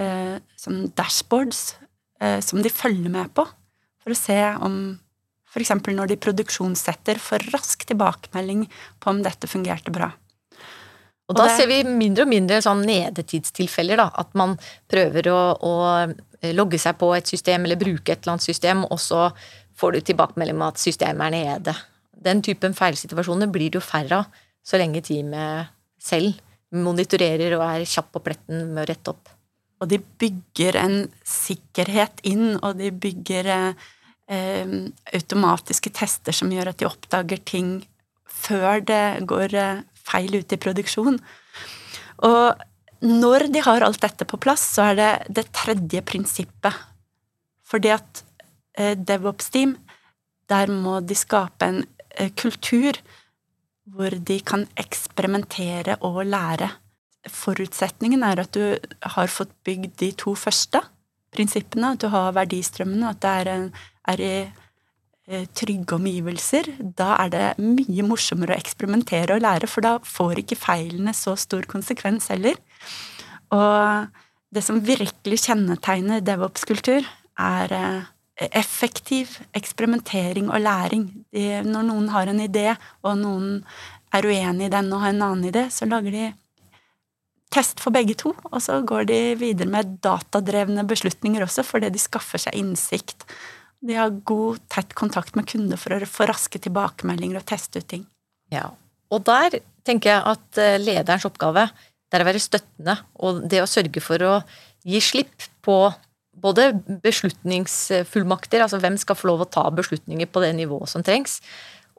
eh, 0.00 0.36
sånn 0.60 0.86
dashboards 0.96 1.74
eh, 2.22 2.38
som 2.44 2.62
de 2.64 2.72
følger 2.72 3.12
med 3.12 3.32
på, 3.36 3.44
for 4.02 4.14
å 4.14 4.18
se 4.18 4.38
om 4.64 4.78
f.eks. 5.52 5.74
når 5.92 6.14
de 6.14 6.20
produksjonssetter, 6.24 7.20
får 7.20 7.50
rask 7.52 7.84
tilbakemelding 7.90 8.64
på 9.02 9.12
om 9.12 9.20
dette 9.24 9.50
fungerte 9.50 9.92
bra. 9.92 10.08
Og 11.32 11.38
da 11.40 11.48
ser 11.56 11.70
vi 11.70 11.80
mindre 11.88 12.26
og 12.26 12.32
mindre 12.32 12.60
sånn 12.64 12.84
nedetidstilfeller, 12.86 14.00
da. 14.04 14.10
At 14.20 14.36
man 14.38 14.54
prøver 14.92 15.32
å, 15.32 15.40
å, 15.56 15.72
logge 16.52 16.80
seg 16.82 16.98
på 17.00 17.12
et 17.16 17.30
system 17.30 17.64
eller 17.64 17.80
bruke 17.80 18.12
et 18.12 18.20
eller 18.20 18.36
annet 18.36 18.44
system, 18.44 18.84
og 18.84 19.00
så 19.00 19.30
får 19.78 19.96
du 19.96 20.04
tilbakemelding 20.10 20.58
med 20.58 20.74
at 20.74 20.82
systemet 20.82 21.30
er 21.30 21.34
nede 21.36 21.76
den 22.24 22.42
typen 22.44 22.74
feilsituasjoner 22.76 23.50
blir 23.52 23.70
det 23.70 23.80
jo 23.80 23.84
færre 23.84 24.22
av 24.22 24.42
så 24.62 24.78
lenge 24.80 25.02
teamet 25.04 25.72
selv 26.02 26.38
monitorerer 26.72 27.56
og 27.58 27.64
er 27.66 27.86
kjapp 27.88 28.12
på 28.14 28.22
pletten 28.24 28.68
med 28.72 28.84
å 28.84 28.88
rette 28.88 29.12
opp. 29.12 29.32
Og 29.82 29.90
de 29.90 29.98
bygger 29.98 30.78
en 30.78 30.96
sikkerhet 31.26 32.22
inn, 32.28 32.54
og 32.62 32.78
de 32.78 32.92
bygger 32.94 33.48
eh, 33.50 34.76
automatiske 35.18 35.90
tester 35.98 36.36
som 36.36 36.52
gjør 36.54 36.70
at 36.70 36.78
de 36.80 36.88
oppdager 36.88 37.42
ting 37.44 37.72
før 38.30 38.84
det 38.86 39.26
går 39.28 39.56
eh, 39.58 39.82
feil 40.08 40.40
ute 40.40 40.56
i 40.56 40.62
produksjon. 40.62 41.18
Og 42.28 42.66
når 43.02 43.48
de 43.54 43.62
har 43.64 43.82
alt 43.82 44.02
dette 44.02 44.26
på 44.28 44.38
plass, 44.42 44.64
så 44.76 44.92
er 44.92 44.98
det 44.98 45.12
det 45.40 45.48
tredje 45.54 46.02
prinsippet. 46.06 46.76
Fordi 47.66 47.90
at 47.94 48.22
eh, 48.78 48.94
DevOps-team, 48.98 49.74
der 50.50 50.70
må 50.70 51.00
de 51.00 51.16
skape 51.16 51.66
en 51.66 51.82
Eh, 52.20 52.30
kultur 52.36 52.98
hvor 53.92 54.12
de 54.12 54.38
kan 54.44 54.66
eksperimentere 54.78 55.96
og 56.06 56.22
lære. 56.26 56.68
Forutsetningen 57.28 58.22
er 58.22 58.42
at 58.42 58.52
du 58.54 58.76
har 59.16 59.30
fått 59.30 59.52
bygd 59.64 59.96
de 60.00 60.10
to 60.18 60.34
første 60.38 60.80
prinsippene, 61.32 61.94
at 61.94 62.02
du 62.02 62.08
har 62.12 62.34
verdistrømmene, 62.36 63.10
at 63.10 63.22
det 63.22 63.32
er, 63.40 63.50
en, 63.52 63.66
er 64.08 64.22
i 64.22 64.34
trygge 65.56 65.96
omgivelser. 65.96 66.68
Da 66.98 67.14
er 67.24 67.32
det 67.32 67.46
mye 67.62 68.04
morsommere 68.06 68.56
å 68.56 68.60
eksperimentere 68.60 69.36
og 69.36 69.44
lære, 69.44 69.70
for 69.70 69.84
da 69.84 69.96
får 70.04 70.42
ikke 70.42 70.60
feilene 70.60 71.14
så 71.16 71.36
stor 71.40 71.66
konsekvens 71.70 72.30
heller. 72.32 72.58
Og 73.52 74.08
det 74.52 74.64
som 74.64 74.82
virkelig 74.84 75.42
kjennetegner 75.46 76.24
devops-kultur, 76.24 77.06
er 77.40 77.72
eh, 77.72 78.10
effektiv 78.52 79.38
eksperimentering 79.56 80.50
og 80.50 80.60
læring. 80.60 81.08
Når 81.32 81.88
noen 81.88 82.12
har 82.12 82.28
en 82.28 82.42
idé, 82.44 82.72
og 83.04 83.18
noen 83.20 83.58
er 84.12 84.28
uenig 84.28 84.68
i 84.68 84.72
den 84.72 84.92
og 84.92 85.04
har 85.04 85.14
en 85.14 85.26
annen 85.28 85.48
idé, 85.48 85.66
så 85.72 85.88
lager 85.88 86.12
de 86.12 86.26
test 87.52 87.80
for 87.84 87.92
begge 87.94 88.16
to, 88.18 88.32
og 88.48 88.60
så 88.64 88.80
går 88.84 89.08
de 89.10 89.20
videre 89.40 89.68
med 89.68 89.98
datadrevne 90.04 90.84
beslutninger 90.88 91.44
også, 91.44 91.64
fordi 91.66 91.90
de 91.92 92.00
skaffer 92.00 92.40
seg 92.40 92.56
innsikt. 92.56 93.26
De 93.82 93.96
har 93.98 94.14
god, 94.28 94.60
tett 94.70 94.94
kontakt 94.98 95.34
med 95.38 95.48
kunder 95.50 95.80
for 95.80 95.94
å 95.96 96.08
få 96.08 96.28
raske 96.30 96.60
tilbakemeldinger 96.62 97.40
og 97.40 97.48
teste 97.48 97.82
ut 97.82 97.88
ting. 97.90 98.04
Ja, 98.52 98.68
og 99.12 99.24
der 99.26 99.58
tenker 99.86 100.12
jeg 100.12 100.22
at 100.34 100.60
eh, 100.60 100.78
lederens 100.80 101.26
oppgave 101.28 101.66
det 101.72 102.18
er 102.18 102.24
å 102.24 102.28
være 102.28 102.44
støttende, 102.44 102.94
og 103.24 103.44
det 103.48 103.62
å 103.62 103.68
sørge 103.70 104.02
for 104.04 104.22
å 104.28 104.32
gi 104.84 105.00
slipp 105.00 105.46
på 105.64 105.76
både 106.42 106.70
beslutningsfullmakter, 107.04 108.60
altså 108.60 108.80
hvem 108.82 108.98
skal 109.00 109.16
få 109.16 109.30
lov 109.30 109.44
å 109.44 109.48
ta 109.48 109.64
beslutninger 109.72 110.28
på 110.28 110.42
det 110.44 110.50
nivået 110.58 110.92
som 110.92 111.04
trengs, 111.04 111.38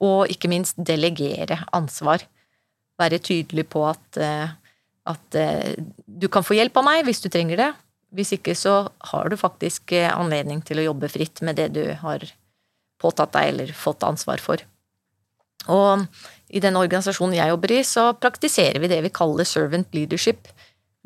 og 0.04 0.30
ikke 0.30 0.52
minst 0.52 0.78
delegere 0.78 1.64
ansvar. 1.74 2.22
Være 3.02 3.22
tydelig 3.26 3.66
på 3.74 3.88
at 3.90 4.22
eh, 4.22 4.54
at 5.10 5.36
eh, 5.36 5.76
du 6.06 6.30
kan 6.32 6.46
få 6.46 6.56
hjelp 6.58 6.78
av 6.80 6.88
meg 6.88 7.04
hvis 7.08 7.22
du 7.24 7.30
trenger 7.32 7.60
det. 7.60 7.72
Hvis 8.14 8.36
ikke 8.36 8.54
så 8.58 8.76
har 9.12 9.30
du 9.30 9.38
faktisk 9.40 9.96
eh, 9.98 10.12
anledning 10.12 10.62
til 10.66 10.82
å 10.82 10.88
jobbe 10.92 11.10
fritt 11.12 11.42
med 11.46 11.58
det 11.58 11.72
du 11.78 11.84
har 12.04 12.26
påtatt 13.02 13.34
deg 13.36 13.50
eller 13.54 13.74
fått 13.76 14.06
ansvar 14.08 14.42
for. 14.44 14.62
Og 15.74 16.06
i 16.54 16.62
den 16.64 16.78
organisasjonen 16.78 17.38
jeg 17.38 17.52
jobber 17.54 17.74
i, 17.74 17.82
så 17.88 18.12
praktiserer 18.20 18.80
vi 18.84 18.92
det 18.92 19.02
vi 19.06 19.14
kaller 19.14 19.48
servant 19.48 19.90
leadership. 19.96 20.48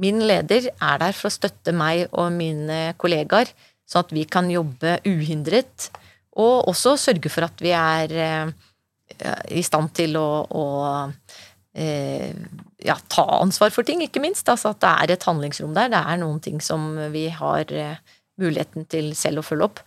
Min 0.02 0.22
leder 0.28 0.70
er 0.74 1.02
der 1.02 1.16
for 1.16 1.30
å 1.30 1.34
støtte 1.34 1.74
meg 1.74 2.06
og 2.12 2.32
mine 2.36 2.94
kollegaer, 3.02 3.50
sånn 3.88 4.06
at 4.06 4.14
vi 4.14 4.26
kan 4.30 4.50
jobbe 4.52 4.98
uhindret, 5.08 5.90
og 6.38 6.68
også 6.70 6.98
sørge 7.02 7.32
for 7.34 7.48
at 7.48 7.64
vi 7.64 7.72
er 7.74 8.14
eh, 8.14 8.52
i 9.58 9.64
stand 9.66 9.94
til 9.98 10.18
å, 10.20 10.30
å 10.46 10.66
eh, 11.74 12.36
ja, 12.88 12.96
ta 13.12 13.26
ansvar 13.42 13.74
for 13.76 13.88
ting, 13.88 14.02
ikke 14.04 14.24
minst. 14.24 14.48
Altså 14.50 14.72
at 14.74 14.82
det 14.84 14.94
er 14.94 15.16
et 15.16 15.28
handlingsrom 15.28 15.76
der. 15.78 15.92
Det 15.94 16.02
er 16.02 16.22
noen 16.22 16.40
ting 16.44 16.62
som 16.64 16.90
vi 17.14 17.28
har 17.34 17.74
eh, 17.74 18.00
muligheten 18.42 18.88
til 18.90 19.12
selv 19.18 19.44
å 19.44 19.46
følge 19.46 19.70
opp. 19.70 19.84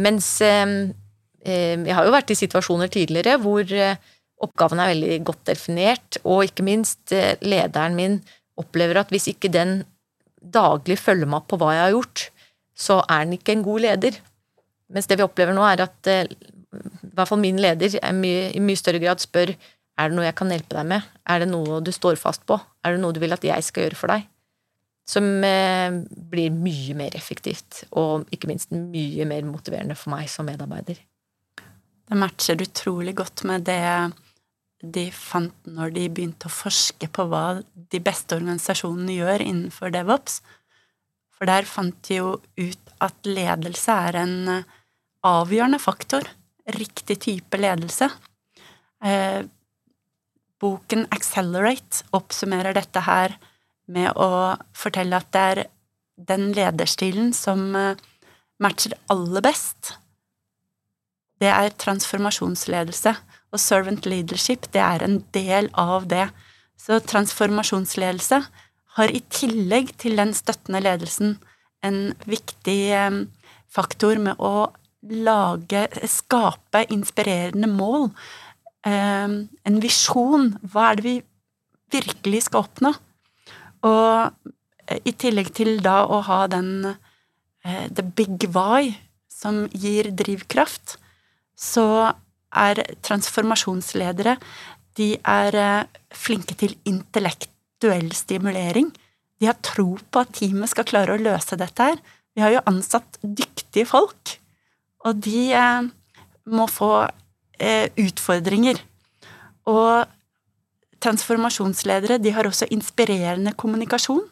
Mens 0.00 0.38
jeg 0.40 1.92
har 1.92 2.06
jo 2.06 2.12
vært 2.14 2.30
i 2.32 2.36
situasjoner 2.38 2.88
tidligere 2.88 3.34
hvor 3.42 3.66
oppgaven 4.40 4.80
er 4.80 4.92
veldig 4.94 5.16
godt 5.26 5.42
definert, 5.50 6.16
og 6.22 6.46
ikke 6.46 6.64
minst 6.64 7.12
lederen 7.44 7.98
min 7.98 8.14
opplever 8.62 9.02
at 9.02 9.12
hvis 9.12 9.28
ikke 9.34 9.50
den 9.52 9.82
daglig 10.42 10.96
følger 11.02 11.28
meg 11.28 11.42
opp 11.42 11.50
på 11.52 11.58
hva 11.60 11.74
jeg 11.74 11.84
har 11.84 11.94
gjort, 11.96 12.24
så 12.72 12.98
er 13.04 13.26
den 13.26 13.36
ikke 13.36 13.56
en 13.56 13.66
god 13.66 13.84
leder. 13.84 14.18
Mens 14.92 15.08
det 15.08 15.18
vi 15.20 15.26
opplever 15.26 15.56
nå, 15.56 15.64
er 15.66 15.84
at 15.86 16.10
eh, 16.10 16.26
i 16.26 17.12
hvert 17.12 17.28
fall 17.28 17.40
min 17.40 17.60
leder 17.60 17.94
mye, 18.16 18.50
i 18.52 18.62
mye 18.64 18.80
større 18.80 19.00
grad 19.02 19.22
spør 19.22 19.54
er 20.00 20.08
det 20.10 20.16
noe 20.16 20.26
jeg 20.26 20.36
kan 20.38 20.52
hjelpe 20.52 20.76
deg 20.78 20.88
med, 20.94 21.08
er 21.28 21.42
det 21.42 21.50
noe 21.50 21.80
du 21.84 21.92
står 21.94 22.18
fast 22.20 22.46
på, 22.48 22.56
er 22.82 22.94
det 22.94 23.02
noe 23.02 23.14
du 23.14 23.20
vil 23.22 23.34
at 23.34 23.44
jeg 23.44 23.66
skal 23.66 23.86
gjøre 23.86 23.98
for 23.98 24.14
deg? 24.14 24.28
Som 25.12 25.26
eh, 25.44 25.92
blir 26.32 26.54
mye 26.54 26.94
mer 26.96 27.16
effektivt, 27.18 27.84
og 27.98 28.28
ikke 28.32 28.48
minst 28.50 28.72
mye 28.72 29.26
mer 29.28 29.44
motiverende 29.46 29.98
for 29.98 30.14
meg 30.14 30.30
som 30.30 30.46
medarbeider. 30.48 31.00
Det 32.12 32.18
matcher 32.18 32.62
utrolig 32.62 33.16
godt 33.18 33.44
med 33.48 33.66
det 33.68 33.82
de 34.82 35.06
fant 35.14 35.68
når 35.70 35.92
de 35.94 36.08
begynte 36.10 36.48
å 36.48 36.52
forske 36.52 37.06
på 37.14 37.26
hva 37.30 37.62
de 37.62 38.00
beste 38.02 38.34
organisasjonene 38.34 39.14
gjør 39.14 39.44
innenfor 39.44 39.92
DevOps. 39.94 40.40
For 41.36 41.50
der 41.50 41.68
fant 41.68 41.98
de 42.08 42.18
jo 42.18 42.34
ut 42.58 42.94
at 43.02 43.26
ledelse 43.26 43.94
er 44.08 44.18
en 44.24 44.36
eh, 44.50 44.70
avgjørende 45.26 45.78
faktor. 45.82 46.26
Riktig 46.78 47.18
type 47.22 47.58
ledelse. 47.58 48.10
Eh, 49.02 49.42
boken 50.62 51.08
Accelerate 51.14 52.06
oppsummerer 52.14 52.76
dette 52.76 53.02
her 53.06 53.36
med 53.90 54.14
å 54.14 54.54
fortelle 54.76 55.18
at 55.18 55.30
det 55.34 55.42
er 55.52 55.62
den 56.30 56.52
lederstilen 56.56 57.32
som 57.36 57.72
eh, 57.76 57.98
matcher 58.62 58.94
aller 59.12 59.44
best. 59.44 59.96
Det 61.42 61.50
er 61.50 61.74
transformasjonsledelse. 61.82 63.16
Og 63.52 63.60
servant 63.60 64.06
leadership, 64.08 64.70
det 64.72 64.80
er 64.80 65.02
en 65.04 65.18
del 65.34 65.66
av 65.76 66.06
det. 66.08 66.30
Så 66.80 67.02
transformasjonsledelse 67.04 68.38
har 68.96 69.12
i 69.12 69.20
tillegg 69.32 69.92
til 70.00 70.16
den 70.16 70.32
støttende 70.36 70.80
ledelsen 70.84 71.36
en 71.84 72.14
viktig 72.24 72.80
eh, 72.96 73.18
faktor 73.72 74.20
med 74.22 74.40
å 74.40 74.70
lage, 75.02 75.88
skape 76.08 76.86
inspirerende 76.94 77.68
mål. 77.68 78.10
Eh, 78.86 79.36
en 79.68 79.80
visjon. 79.82 80.50
Hva 80.72 80.90
er 80.90 81.00
det 81.00 81.06
vi 81.06 81.16
virkelig 81.92 82.46
skal 82.48 82.66
oppnå? 82.66 82.92
Og 83.86 84.50
eh, 84.88 85.00
i 85.04 85.14
tillegg 85.14 85.52
til 85.54 85.78
da 85.84 86.02
å 86.06 86.22
ha 86.26 86.44
den 86.50 86.96
the 87.62 88.02
big 88.02 88.48
why 88.50 88.90
som 89.30 89.66
gir 89.70 90.08
drivkraft, 90.18 90.96
så 91.54 92.10
er 92.52 92.82
transformasjonsledere. 93.04 94.36
De 94.98 95.14
er 95.16 95.56
eh, 95.56 96.00
flinke 96.12 96.56
til 96.58 96.74
intellektuell 96.88 98.12
stimulering. 98.16 98.90
De 99.40 99.48
har 99.48 99.58
tro 99.64 99.96
på 99.96 100.22
at 100.22 100.34
teamet 100.36 100.70
skal 100.70 100.86
klare 100.88 101.16
å 101.16 101.22
løse 101.22 101.58
dette 101.58 101.88
her. 101.92 102.02
Vi 102.32 102.44
har 102.44 102.54
jo 102.54 102.64
ansatt 102.68 103.18
dyktige 103.22 103.88
folk, 103.88 104.36
og 105.06 105.22
de 105.24 105.50
eh, 105.56 105.88
må 106.52 106.68
få 106.70 106.92
eh, 107.06 107.18
utfordringer. 108.00 108.80
Og 109.70 110.08
transformasjonsledere 111.02 112.18
de 112.22 112.32
har 112.34 112.46
også 112.46 112.68
inspirerende 112.74 113.54
kommunikasjon. 113.58 114.24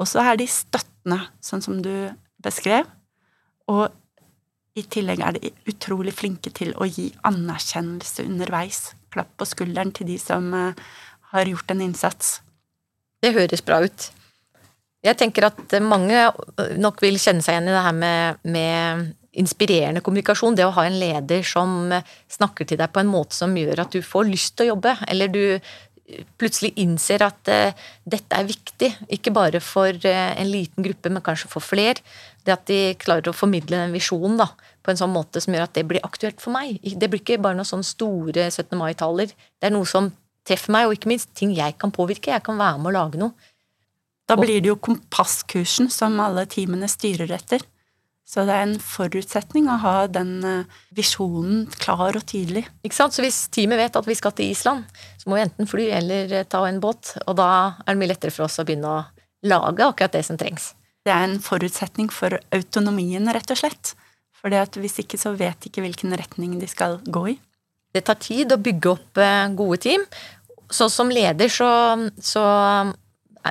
Og 0.00 0.08
så 0.08 0.22
er 0.24 0.40
de 0.40 0.48
støttende, 0.48 1.20
sånn 1.44 1.64
som 1.64 1.80
du 1.84 1.92
beskrev. 2.40 2.88
Og 3.68 3.88
i 4.78 4.84
tillegg 4.88 5.20
er 5.24 5.36
de 5.36 5.52
utrolig 5.68 6.14
flinke 6.16 6.52
til 6.56 6.72
å 6.78 6.88
gi 6.88 7.10
anerkjennelse 7.26 8.24
underveis. 8.28 8.94
Klapp 9.12 9.32
på 9.36 9.48
skulderen 9.48 9.92
til 9.96 10.08
de 10.12 10.16
som 10.22 10.46
eh, 10.54 10.80
har 11.34 11.50
gjort 11.50 11.74
en 11.74 11.84
innsats. 11.84 12.38
Det 13.20 13.34
høres 13.36 13.64
bra 13.66 13.82
ut. 13.84 14.10
Jeg 15.04 15.16
tenker 15.16 15.48
at 15.48 15.74
mange 15.80 16.26
nok 16.80 17.00
vil 17.00 17.16
kjenne 17.20 17.44
seg 17.44 17.56
igjen 17.56 17.70
i 17.70 17.74
det 17.74 17.84
her 17.86 17.96
med, 17.96 18.40
med 18.44 19.06
inspirerende 19.38 20.02
kommunikasjon. 20.04 20.56
Det 20.58 20.66
å 20.66 20.74
ha 20.74 20.86
en 20.86 20.98
leder 21.00 21.44
som 21.46 21.92
snakker 22.30 22.66
til 22.66 22.80
deg 22.80 22.90
på 22.92 23.02
en 23.02 23.12
måte 23.12 23.36
som 23.36 23.54
gjør 23.56 23.84
at 23.84 23.94
du 23.94 24.02
får 24.02 24.26
lyst 24.30 24.56
til 24.56 24.68
å 24.68 24.74
jobbe, 24.74 24.96
eller 25.10 25.30
du 25.30 25.44
plutselig 26.40 26.72
innser 26.82 27.22
at 27.22 27.50
uh, 27.52 27.76
dette 28.08 28.34
er 28.34 28.48
viktig, 28.48 28.88
ikke 29.14 29.32
bare 29.34 29.60
for 29.62 29.94
en 30.10 30.50
liten 30.50 30.82
gruppe, 30.82 31.12
men 31.12 31.22
kanskje 31.22 31.50
for 31.52 31.64
flere. 31.64 32.02
Det 32.42 32.54
at 32.54 32.64
de 32.70 32.80
klarer 33.00 33.30
å 33.30 33.36
formidle 33.36 33.78
den 33.84 33.94
visjonen 33.94 34.40
da, 34.40 34.48
på 34.82 34.92
en 34.92 35.00
sånn 35.00 35.12
måte 35.14 35.42
som 35.42 35.54
gjør 35.54 35.68
at 35.68 35.76
det 35.76 35.86
blir 35.88 36.04
aktuelt 36.06 36.40
for 36.42 36.54
meg. 36.56 36.80
Det 36.82 37.10
blir 37.10 37.22
ikke 37.22 37.40
bare 37.42 37.58
noen 37.58 37.68
sånne 37.68 37.86
store 37.86 38.48
17. 38.48 38.74
mai-taler. 38.80 39.30
Det 39.30 39.68
er 39.68 39.74
noe 39.74 39.88
som 39.88 40.10
treffer 40.48 40.74
meg, 40.74 40.88
og 40.88 40.96
ikke 40.96 41.12
minst 41.12 41.30
ting 41.36 41.52
jeg 41.54 41.76
kan 41.78 41.92
påvirke. 41.94 42.32
Jeg 42.32 42.46
kan 42.46 42.58
være 42.58 42.80
med 42.80 42.90
å 42.90 42.96
lage 42.96 43.20
noe. 43.20 43.50
Da 44.30 44.36
blir 44.38 44.62
det 44.62 44.70
jo 44.70 44.78
kompasskursen 44.78 45.90
som 45.90 46.14
alle 46.22 46.46
teamene 46.50 46.88
styrer 46.90 47.32
etter. 47.34 47.64
Så 48.30 48.44
det 48.46 48.54
er 48.54 48.62
en 48.62 48.76
forutsetning 48.78 49.66
å 49.66 49.80
ha 49.82 49.94
den 50.06 50.36
eh, 50.46 50.74
visjonen 50.94 51.64
klar 51.82 52.14
og 52.14 52.26
tydelig. 52.30 52.62
Ikke 52.86 52.94
sant? 52.94 53.16
Så 53.16 53.24
hvis 53.24 53.48
teamet 53.50 53.80
vet 53.80 53.98
at 53.98 54.06
vi 54.06 54.14
skal 54.14 54.34
til 54.38 54.52
Island, 54.52 54.84
så 55.18 55.30
må 55.30 55.38
vi 55.38 55.46
enten 55.48 55.70
fly 55.70 55.88
eller 55.98 56.36
eh, 56.38 56.46
ta 56.46 56.62
en 56.68 56.78
båt. 56.82 57.16
Og 57.26 57.34
da 57.40 57.50
er 57.82 57.90
det 57.90 57.98
mye 57.98 58.12
lettere 58.12 58.34
for 58.34 58.46
oss 58.46 58.60
å 58.62 58.66
begynne 58.68 58.92
å 58.92 59.02
lage 59.50 59.82
akkurat 59.82 60.14
det 60.14 60.22
som 60.28 60.38
trengs. 60.38 60.70
Det 61.02 61.10
er 61.10 61.26
en 61.26 61.40
forutsetning 61.42 62.10
for 62.14 62.38
autonomien, 62.54 63.26
rett 63.34 63.50
og 63.50 63.58
slett. 63.64 63.94
For 64.38 64.54
hvis 64.78 65.00
ikke 65.02 65.18
så 65.20 65.34
vet 65.34 65.58
de 65.60 65.72
ikke 65.72 65.82
hvilken 65.84 66.14
retning 66.16 66.54
de 66.60 66.68
skal 66.70 67.00
gå 67.02 67.26
i. 67.34 67.38
Det 67.90 68.04
tar 68.06 68.20
tid 68.22 68.54
å 68.54 68.62
bygge 68.62 68.94
opp 68.94 69.18
eh, 69.18 69.46
gode 69.58 69.82
team. 69.88 70.06
Så 70.70 70.86
som 70.86 71.10
leder 71.10 71.50
så, 71.50 71.70
så 72.22 72.44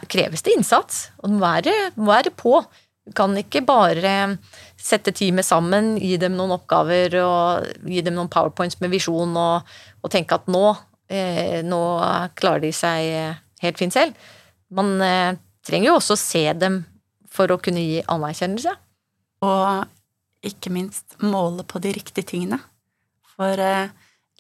kreves 0.07 0.45
det 0.45 0.55
innsats. 0.55 1.09
Og 1.19 1.33
du 1.33 1.35
må 1.35 1.43
være, 1.43 1.73
må 1.99 2.13
være 2.13 2.31
på. 2.31 2.61
Du 3.09 3.15
kan 3.17 3.33
ikke 3.41 3.63
bare 3.65 4.37
sette 4.79 5.11
teamet 5.15 5.45
sammen, 5.45 5.97
gi 5.99 6.15
dem 6.21 6.37
noen 6.37 6.55
oppgaver 6.55 7.17
og 7.21 7.89
gi 7.89 8.03
dem 8.05 8.15
noen 8.17 8.31
powerpoints 8.31 8.79
med 8.79 8.93
visjon 8.93 9.35
og, 9.37 9.67
og 10.01 10.13
tenke 10.13 10.37
at 10.39 10.47
nå, 10.51 10.65
eh, 11.11 11.59
nå, 11.65 11.81
klarer 12.39 12.63
de 12.63 12.73
seg 12.75 13.11
helt 13.63 13.81
fint 13.81 13.95
selv. 13.95 14.15
Man 14.73 14.97
eh, 15.03 15.35
trenger 15.65 15.91
jo 15.91 15.97
også 15.99 16.15
å 16.15 16.21
se 16.21 16.43
dem 16.57 16.81
for 17.29 17.51
å 17.51 17.59
kunne 17.61 17.83
gi 17.83 18.01
anerkjennelse. 18.09 18.73
Og 19.45 20.45
ikke 20.45 20.71
minst 20.73 21.17
måle 21.23 21.65
på 21.67 21.81
de 21.83 21.93
riktige 21.95 22.27
tingene. 22.33 22.59
For 23.35 23.59
eh, 23.63 23.91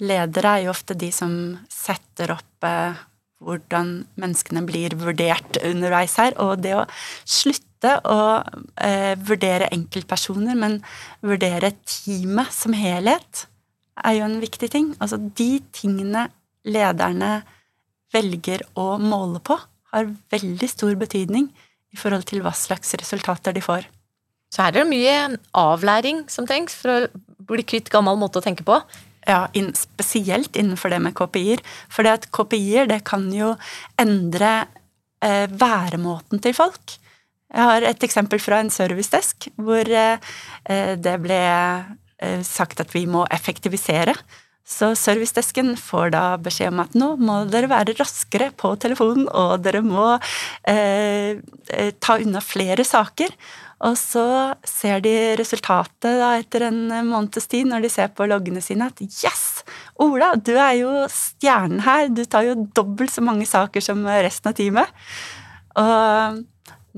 ledere 0.03 0.55
er 0.55 0.65
jo 0.67 0.73
ofte 0.73 0.97
de 0.97 1.11
som 1.15 1.33
setter 1.71 2.35
opp 2.35 2.67
eh, 2.67 2.99
hvordan 3.43 3.93
menneskene 4.19 4.65
blir 4.67 4.95
vurdert 4.99 5.61
underveis 5.63 6.17
her, 6.19 6.35
og 6.43 6.59
det 6.63 6.75
å 6.75 6.85
slutte 7.23 7.67
slutte 7.79 7.99
å 8.11 8.43
eh, 8.81 9.15
vurdere 9.17 9.69
enkeltpersoner, 9.71 10.55
men 10.55 10.81
vurdere 11.21 11.71
teamet 11.85 12.51
som 12.51 12.73
helhet, 12.73 13.47
er 14.03 14.19
jo 14.19 14.25
en 14.25 14.39
viktig 14.39 14.69
ting. 14.71 14.95
Altså 14.99 15.17
de 15.17 15.59
tingene 15.71 16.29
lederne 16.65 17.43
velger 18.13 18.61
å 18.75 18.97
måle 18.99 19.39
på, 19.39 19.57
har 19.91 20.13
veldig 20.31 20.69
stor 20.69 20.95
betydning 20.95 21.49
i 21.91 21.97
forhold 21.97 22.25
til 22.29 22.41
hva 22.41 22.53
slags 22.53 22.93
resultater 22.95 23.53
de 23.53 23.61
får. 23.61 23.87
Så 24.51 24.63
her 24.63 24.73
er 24.73 24.83
det 24.83 24.89
mye 24.89 25.37
avlæring 25.53 26.27
som 26.29 26.45
trengs 26.47 26.73
for 26.75 26.89
å 26.89 27.09
bli 27.49 27.63
kvitt 27.63 27.89
gammel 27.89 28.17
måte 28.17 28.39
å 28.39 28.45
tenke 28.45 28.65
på. 28.65 28.79
Ja, 29.27 29.47
in, 29.53 29.73
spesielt 29.77 30.55
innenfor 30.57 30.89
det 30.89 31.01
med 31.03 31.15
KPI-er. 31.17 31.61
For 31.89 32.05
det 32.05 32.15
at 32.17 32.29
KPI-er 32.33 32.89
det 32.89 33.03
kan 33.05 33.27
jo 33.33 33.55
endre 34.01 34.65
eh, 35.21 35.45
væremåten 35.49 36.41
til 36.41 36.55
folk. 36.57 36.97
Jeg 37.49 37.65
har 37.65 37.85
et 37.87 38.03
eksempel 38.05 38.41
fra 38.41 38.59
en 38.61 38.69
servicedesk 38.73 39.49
hvor 39.57 39.89
eh, 39.89 40.19
det 41.01 41.15
ble 41.23 41.39
eh, 41.39 42.43
sagt 42.45 42.81
at 42.83 42.93
vi 42.93 43.07
må 43.09 43.25
effektivisere. 43.33 44.13
Så 44.69 44.91
servicedesken 44.93 45.73
får 45.81 46.11
da 46.13 46.23
beskjed 46.37 46.69
om 46.69 46.83
at 46.83 46.93
nå 46.93 47.15
må 47.17 47.39
dere 47.49 47.71
være 47.71 47.95
raskere 47.97 48.51
på 48.53 48.75
telefonen, 48.77 49.25
og 49.33 49.63
dere 49.65 49.81
må 49.81 50.11
eh, 50.69 51.39
eh 51.73 51.89
ta 51.97 52.19
unna 52.21 52.43
flere 52.45 52.85
saker. 52.85 53.33
Og 53.87 53.95
så 53.97 54.27
ser 54.67 55.01
de 55.01 55.13
resultatet 55.39 56.19
da 56.19 56.33
etter 56.37 56.67
en 56.67 56.83
måneds 57.07 57.47
tid, 57.49 57.65
når 57.71 57.87
de 57.87 57.91
ser 57.93 58.11
på 58.13 58.27
loggene 58.29 58.61
sine, 58.61 58.91
at 58.91 59.01
yes! 59.01 59.63
Ola, 60.03 60.33
du 60.35 60.53
er 60.53 60.75
jo 60.83 60.91
stjernen 61.09 61.81
her. 61.87 62.11
Du 62.13 62.21
tar 62.25 62.45
jo 62.45 62.59
dobbelt 62.75 63.15
så 63.15 63.23
mange 63.25 63.47
saker 63.49 63.81
som 63.81 64.05
resten 64.05 64.51
av 64.51 64.59
teamet. 64.59 65.01
Og 65.79 66.43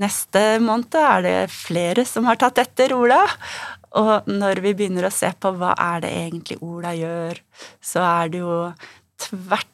neste 0.00 0.42
måned 0.62 0.94
er 0.98 1.22
det 1.24 1.36
flere 1.52 2.04
som 2.08 2.26
har 2.28 2.38
tatt 2.40 2.60
etter 2.62 2.94
Ola. 2.96 3.20
Og 4.00 4.28
når 4.30 4.62
vi 4.64 4.74
begynner 4.76 5.08
å 5.08 5.12
se 5.12 5.28
på 5.36 5.52
hva 5.58 5.74
er 5.76 6.04
det 6.04 6.12
egentlig 6.22 6.58
Ola 6.64 6.94
gjør, 6.96 7.40
så 7.84 8.04
er 8.06 8.32
det 8.32 8.40
jo 8.40 8.56
tvert 9.20 9.68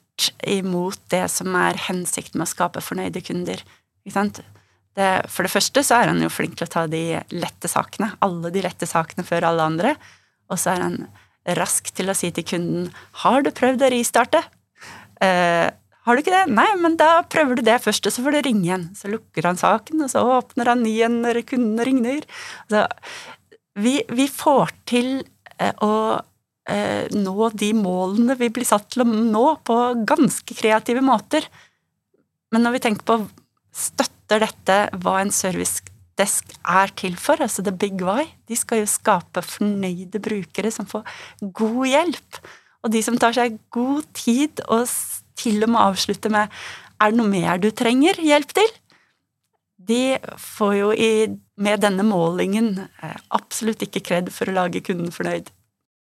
imot 0.49 0.99
det 1.13 1.25
som 1.31 1.55
er 1.55 1.79
hensikten 1.87 2.41
med 2.41 2.49
å 2.49 2.53
skape 2.53 2.83
fornøyde 2.83 3.23
kunder. 3.27 3.63
Det, 4.09 5.09
for 5.31 5.47
det 5.47 5.53
første 5.53 5.85
så 5.87 6.01
er 6.01 6.11
han 6.11 6.23
jo 6.25 6.33
flink 6.33 6.59
til 6.59 6.67
å 6.67 6.73
ta 6.73 6.87
de 6.91 7.21
lette 7.31 7.71
sakene. 7.71 8.11
Alle 8.25 8.51
de 8.55 8.65
lette 8.65 8.89
sakene 8.89 9.27
før 9.27 9.47
alle 9.53 9.67
andre. 9.71 9.95
Og 10.51 10.59
så 10.59 10.75
er 10.75 10.87
han 10.89 11.03
rask 11.59 11.93
til 11.95 12.11
å 12.11 12.17
si 12.17 12.31
til 12.35 12.45
kunden 12.45 12.91
'Har 13.23 13.43
du 13.43 13.51
prøvd 13.51 13.87
å 13.87 13.93
ristarte?' 13.95 14.45
Eh, 15.21 15.71
'Har 16.09 16.17
du 16.17 16.23
ikke 16.23 16.33
det?' 16.33 16.55
'Nei, 16.57 16.69
men 16.81 16.97
da 16.97 17.21
prøver 17.21 17.59
du 17.59 17.63
det 17.63 17.83
først, 17.85 18.07
og 18.09 18.13
så 18.15 18.25
får 18.25 18.33
du 18.33 18.41
ringe 18.49 18.65
igjen.' 18.65 18.97
Så 18.97 19.13
lukker 19.13 19.45
han 19.45 19.61
saken, 19.61 20.01
og 20.01 20.09
så 20.09 20.25
åpner 20.25 20.73
han 20.73 20.87
igjen 20.89 21.21
når 21.21 21.45
kunden 21.45 21.85
ringer. 21.85 22.25
Så 22.73 22.87
vi, 23.77 24.01
vi 24.09 24.27
får 24.27 24.73
til 24.89 25.11
eh, 25.61 25.75
å 25.85 26.23
eh, 26.65 27.13
nå 27.13 27.51
de 27.53 27.75
målene 27.77 28.39
vi 28.41 28.49
blir 28.49 28.65
satt 28.65 28.89
til 28.89 29.05
å 29.05 29.09
nå, 29.09 29.45
på 29.69 29.77
ganske 30.09 30.57
kreative 30.57 31.05
måter. 31.05 31.45
Men 32.53 32.65
når 32.65 32.79
vi 32.79 32.83
tenker 32.89 33.05
på 33.05 33.21
støtter 33.77 34.43
dette 34.47 34.79
hva 35.03 35.19
en 35.21 35.33
servicedesk 35.35 36.57
er 36.65 36.95
til 36.99 37.21
for, 37.21 37.37
altså 37.45 37.63
The 37.63 37.75
Big 37.85 38.01
Why. 38.01 38.25
De 38.49 38.57
skal 38.57 38.83
jo 38.83 38.91
skape 38.91 39.45
fornøyde 39.45 40.25
brukere 40.25 40.73
som 40.73 40.89
får 40.89 41.05
god 41.53 41.85
hjelp. 41.93 42.41
Og 42.83 42.93
de 42.95 43.03
som 43.05 43.19
tar 43.21 43.37
seg 43.37 43.59
god 43.75 44.09
tid 44.17 44.65
og 44.69 44.87
til 45.39 45.63
og 45.65 45.73
med 45.75 45.85
avslutte 45.85 46.31
med 46.33 46.49
'er 46.99 47.11
det 47.11 47.19
noe 47.19 47.31
mer 47.31 47.59
du 47.59 47.71
trenger 47.71 48.19
hjelp 48.19 48.53
til', 48.53 48.75
de 49.89 50.19
får 50.37 50.73
jo 50.75 50.89
i, 50.93 51.29
med 51.57 51.81
denne 51.81 52.05
målingen 52.05 52.89
eh, 53.03 53.17
absolutt 53.31 53.83
ikke 53.87 54.05
kred 54.05 54.33
for 54.35 54.51
å 54.51 54.57
lage 54.57 54.83
kunden 54.85 55.15
fornøyd. 55.15 55.49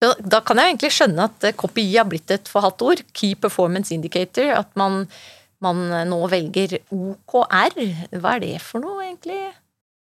Da 0.04 0.42
kan 0.44 0.60
jeg 0.60 0.74
egentlig 0.74 0.92
skjønne 0.92 1.30
at 1.30 1.48
eh, 1.48 1.56
KPI 1.56 1.96
har 1.96 2.06
blitt 2.06 2.30
et 2.30 2.52
forhatt 2.52 2.84
ord. 2.84 3.02
Key 3.14 3.34
Performance 3.36 3.94
Indicator. 3.96 4.52
At 4.60 4.76
man 4.76 5.08
man 5.64 5.88
nå 6.10 6.20
velger 6.32 6.78
OKR. 6.92 7.78
Hva 8.20 8.36
er 8.36 8.44
det 8.44 8.56
for 8.64 8.84
noe, 8.84 9.04
egentlig? 9.06 9.54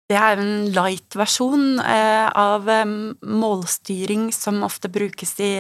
Det 0.07 0.19
er 0.21 0.39
en 0.39 0.69
light-versjon 0.71 1.81
eh, 1.83 2.29
av 2.31 2.69
eh, 2.71 2.85
målstyring 3.27 4.29
som 4.35 4.63
ofte 4.67 4.91
brukes 4.93 5.35
i 5.43 5.51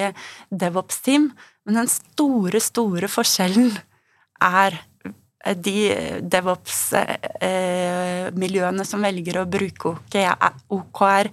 DevOps-team. 0.54 1.32
Men 1.66 1.74
den 1.82 1.90
store, 1.90 2.60
store 2.62 3.08
forskjellen 3.10 3.74
er 4.46 4.78
eh, 5.04 5.56
de 5.56 6.20
DevOps-miljøene 6.22 8.84
som 8.86 9.02
velger 9.06 9.40
å 9.42 9.50
bruke 9.50 9.96
OKR. 10.70 11.28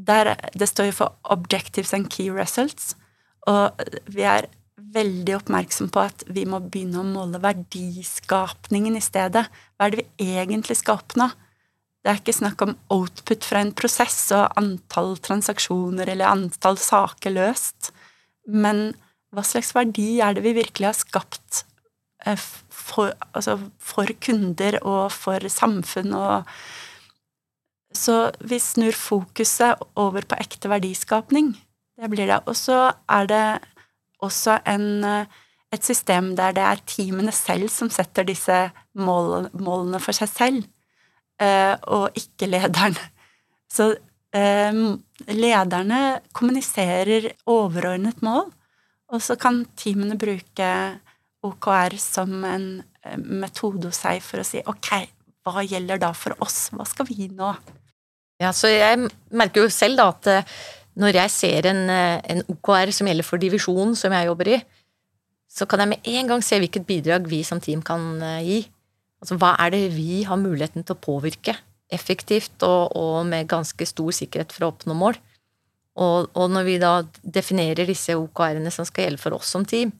Der 0.00 0.24
det 0.56 0.68
står 0.70 0.86
jo 0.88 0.94
for 1.02 1.10
Objectives 1.34 1.92
and 1.96 2.06
Key 2.12 2.28
Results. 2.32 2.84
Og 3.50 3.64
vi 4.08 4.22
er 4.24 4.44
veldig 4.94 5.36
oppmerksom 5.38 5.90
på 5.92 6.02
at 6.02 6.24
vi 6.32 6.44
må 6.48 6.60
begynne 6.64 7.02
å 7.02 7.06
måle 7.06 7.40
verdiskapningen 7.42 8.96
i 8.98 9.04
stedet. 9.04 9.46
Hva 9.76 9.86
er 9.86 9.94
det 9.94 10.04
vi 10.04 10.32
egentlig 10.40 10.76
skal 10.80 11.00
oppnå? 11.00 11.26
Det 12.00 12.08
er 12.08 12.20
ikke 12.22 12.32
snakk 12.32 12.62
om 12.64 12.78
output 12.94 13.44
fra 13.44 13.60
en 13.60 13.74
prosess 13.76 14.18
og 14.32 14.54
antall 14.56 15.18
transaksjoner 15.20 16.08
eller 16.08 16.32
antall 16.32 16.78
saker 16.80 17.34
løst, 17.36 17.90
men 18.48 18.94
hva 19.34 19.44
slags 19.46 19.74
verdi 19.76 20.18
er 20.22 20.34
det 20.34 20.44
vi 20.44 20.56
virkelig 20.58 20.88
har 20.88 20.98
skapt 20.98 21.62
eh, 22.26 22.38
for, 22.70 23.14
altså 23.30 23.58
for 23.78 24.10
kunder 24.22 24.80
og 24.82 25.10
for 25.14 25.50
samfunn 25.52 26.14
og 26.18 26.54
Så 27.90 28.30
vi 28.46 28.60
snur 28.62 28.94
fokuset 28.94 29.80
over 29.98 30.22
på 30.22 30.36
ekte 30.38 30.68
verdiskapning. 30.70 31.48
Det 31.98 32.06
blir 32.12 32.28
det. 32.30 32.36
Og 32.46 32.54
så 32.54 32.92
er 33.10 33.26
det 33.26 33.60
også 34.22 34.60
en, 34.64 35.02
eh, 35.04 35.26
et 35.72 35.82
system 35.82 36.36
der 36.36 36.52
det 36.52 36.62
er 36.62 36.84
teamene 36.86 37.32
selv 37.32 37.68
som 37.68 37.90
setter 37.90 38.22
disse 38.22 38.70
mål, 38.94 39.50
målene 39.58 39.98
for 39.98 40.12
seg 40.12 40.28
selv, 40.28 40.64
eh, 41.40 41.74
og 41.90 42.14
ikke 42.14 42.46
lederen. 42.46 42.94
Så 43.68 43.96
lederne 45.26 46.20
kommuniserer 46.32 47.32
overordnet 47.44 48.22
mål, 48.22 48.52
og 49.10 49.22
så 49.24 49.36
kan 49.40 49.64
teamene 49.78 50.18
bruke 50.18 50.70
OKR 51.46 51.96
som 52.00 52.44
en 52.46 52.66
metode 53.16 53.88
hos 53.88 54.02
seg 54.04 54.20
for 54.24 54.42
å 54.42 54.46
si 54.46 54.60
ok, 54.68 54.90
hva 55.46 55.64
gjelder 55.64 56.00
da 56.02 56.12
for 56.16 56.36
oss, 56.44 56.68
hva 56.74 56.84
skal 56.88 57.08
vi 57.08 57.30
nå? 57.32 57.54
Ja, 58.40 58.52
så 58.56 58.70
jeg 58.72 59.08
merker 59.36 59.64
jo 59.64 59.72
selv 59.72 60.00
da 60.00 60.10
at 60.12 60.30
når 61.00 61.16
jeg 61.20 61.32
ser 61.32 61.68
en, 61.70 61.82
eh, 61.92 62.20
en 62.32 62.42
OKR 62.50 62.92
som 62.92 63.08
gjelder 63.08 63.26
for 63.26 63.40
divisjonen 63.40 63.96
som 63.96 64.12
jeg 64.12 64.28
jobber 64.28 64.52
i, 64.56 64.60
så 65.50 65.66
kan 65.66 65.82
jeg 65.82 65.92
med 65.92 66.12
en 66.12 66.30
gang 66.30 66.44
se 66.44 66.58
hvilket 66.60 66.86
bidrag 66.86 67.26
vi 67.30 67.42
som 67.46 67.60
team 67.60 67.82
kan 67.82 68.22
eh, 68.22 68.44
gi. 68.46 68.60
Altså 69.20 69.36
hva 69.40 69.54
er 69.60 69.74
det 69.74 69.82
vi 69.96 70.22
har 70.28 70.40
muligheten 70.40 70.84
til 70.84 70.96
å 70.96 71.02
påvirke 71.02 71.56
effektivt 71.90 72.62
og, 72.66 72.94
og 72.96 73.26
med 73.28 73.48
ganske 73.50 73.86
stor 73.86 74.14
sikkerhet 74.14 74.54
for 74.54 74.66
å 74.66 74.72
oppnå 74.72 74.96
mål? 74.96 75.18
Og, 76.00 76.30
og 76.32 76.52
når 76.52 76.64
vi 76.66 76.78
da 76.80 76.92
definerer 77.20 77.88
disse 77.88 78.16
OKR-ene 78.16 78.72
som 78.72 78.86
skal 78.88 79.06
gjelde 79.06 79.20
for 79.20 79.36
oss 79.36 79.50
som 79.52 79.66
team, 79.68 79.92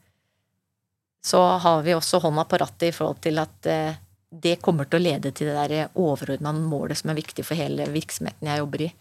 så 1.21 1.41
har 1.61 1.83
vi 1.85 1.93
også 1.93 2.21
hånda 2.23 2.47
på 2.49 2.57
rattet 2.57 2.89
i 2.89 2.95
forhold 2.95 3.21
til 3.21 3.37
at 3.37 3.69
eh, 3.69 3.99
det 4.31 4.57
kommer 4.63 4.87
til 4.89 4.97
å 4.97 5.05
lede 5.05 5.33
til 5.35 5.51
det 5.51 5.67
der 5.69 5.93
overordna 5.99 6.53
målet 6.55 6.97
som 6.97 7.11
er 7.11 7.19
viktig 7.19 7.45
for 7.45 7.59
hele 7.59 7.85
virksomheten 7.93 8.49
jeg 8.49 8.63
jobber 8.63 8.85
i 8.87 8.91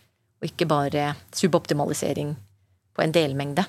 og 0.41 0.49
ikke 0.49 0.69
bare 0.69 1.11
suboptimalisering 1.37 2.33
på 2.97 3.05
en 3.05 3.13
delmengde. 3.13 3.67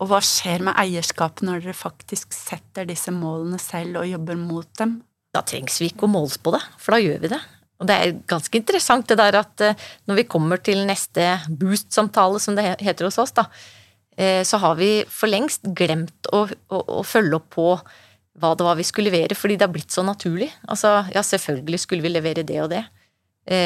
Og 0.00 0.10
hva 0.10 0.20
skjer 0.24 0.64
med 0.64 0.76
eierskapet 0.80 1.44
når 1.44 1.64
dere 1.64 1.76
faktisk 1.76 2.34
setter 2.36 2.88
disse 2.88 3.12
målene 3.12 3.60
selv 3.60 4.02
og 4.02 4.08
jobber 4.08 4.36
mot 4.40 4.68
dem? 4.80 4.98
Da 5.32 5.42
trengs 5.46 5.78
vi 5.80 5.90
ikke 5.90 6.06
å 6.08 6.12
måles 6.12 6.36
på 6.40 6.52
det, 6.54 6.60
for 6.80 6.96
da 6.96 7.00
gjør 7.00 7.24
vi 7.24 7.32
det. 7.32 7.40
Og 7.80 7.88
det 7.88 7.96
er 7.96 8.18
ganske 8.28 8.60
interessant 8.60 9.08
det 9.08 9.16
der 9.20 9.40
at 9.40 9.64
eh, 9.64 9.88
når 10.08 10.20
vi 10.20 10.28
kommer 10.28 10.60
til 10.60 10.84
neste 10.88 11.38
boost-samtale, 11.48 12.40
som 12.42 12.58
det 12.58 12.66
heter 12.82 13.08
hos 13.08 13.18
oss, 13.22 13.32
da, 13.36 13.46
eh, 14.20 14.42
så 14.44 14.60
har 14.60 14.76
vi 14.80 14.92
for 15.08 15.32
lengst 15.32 15.64
glemt 15.76 16.30
å, 16.32 16.44
å, 16.46 16.84
å 17.00 17.02
følge 17.06 17.40
opp 17.40 17.50
på 17.56 17.72
hva 18.40 18.54
det 18.56 18.64
var 18.64 18.78
vi 18.78 18.86
skulle 18.86 19.10
levere, 19.10 19.36
fordi 19.36 19.56
det 19.58 19.66
har 19.66 19.74
blitt 19.74 19.92
så 19.92 20.04
naturlig. 20.06 20.48
Altså, 20.68 21.00
ja, 21.12 21.24
selvfølgelig 21.24 21.82
skulle 21.82 22.04
vi 22.04 22.12
levere 22.12 22.46
det 22.46 22.60
og 22.62 22.70
det. 22.72 22.84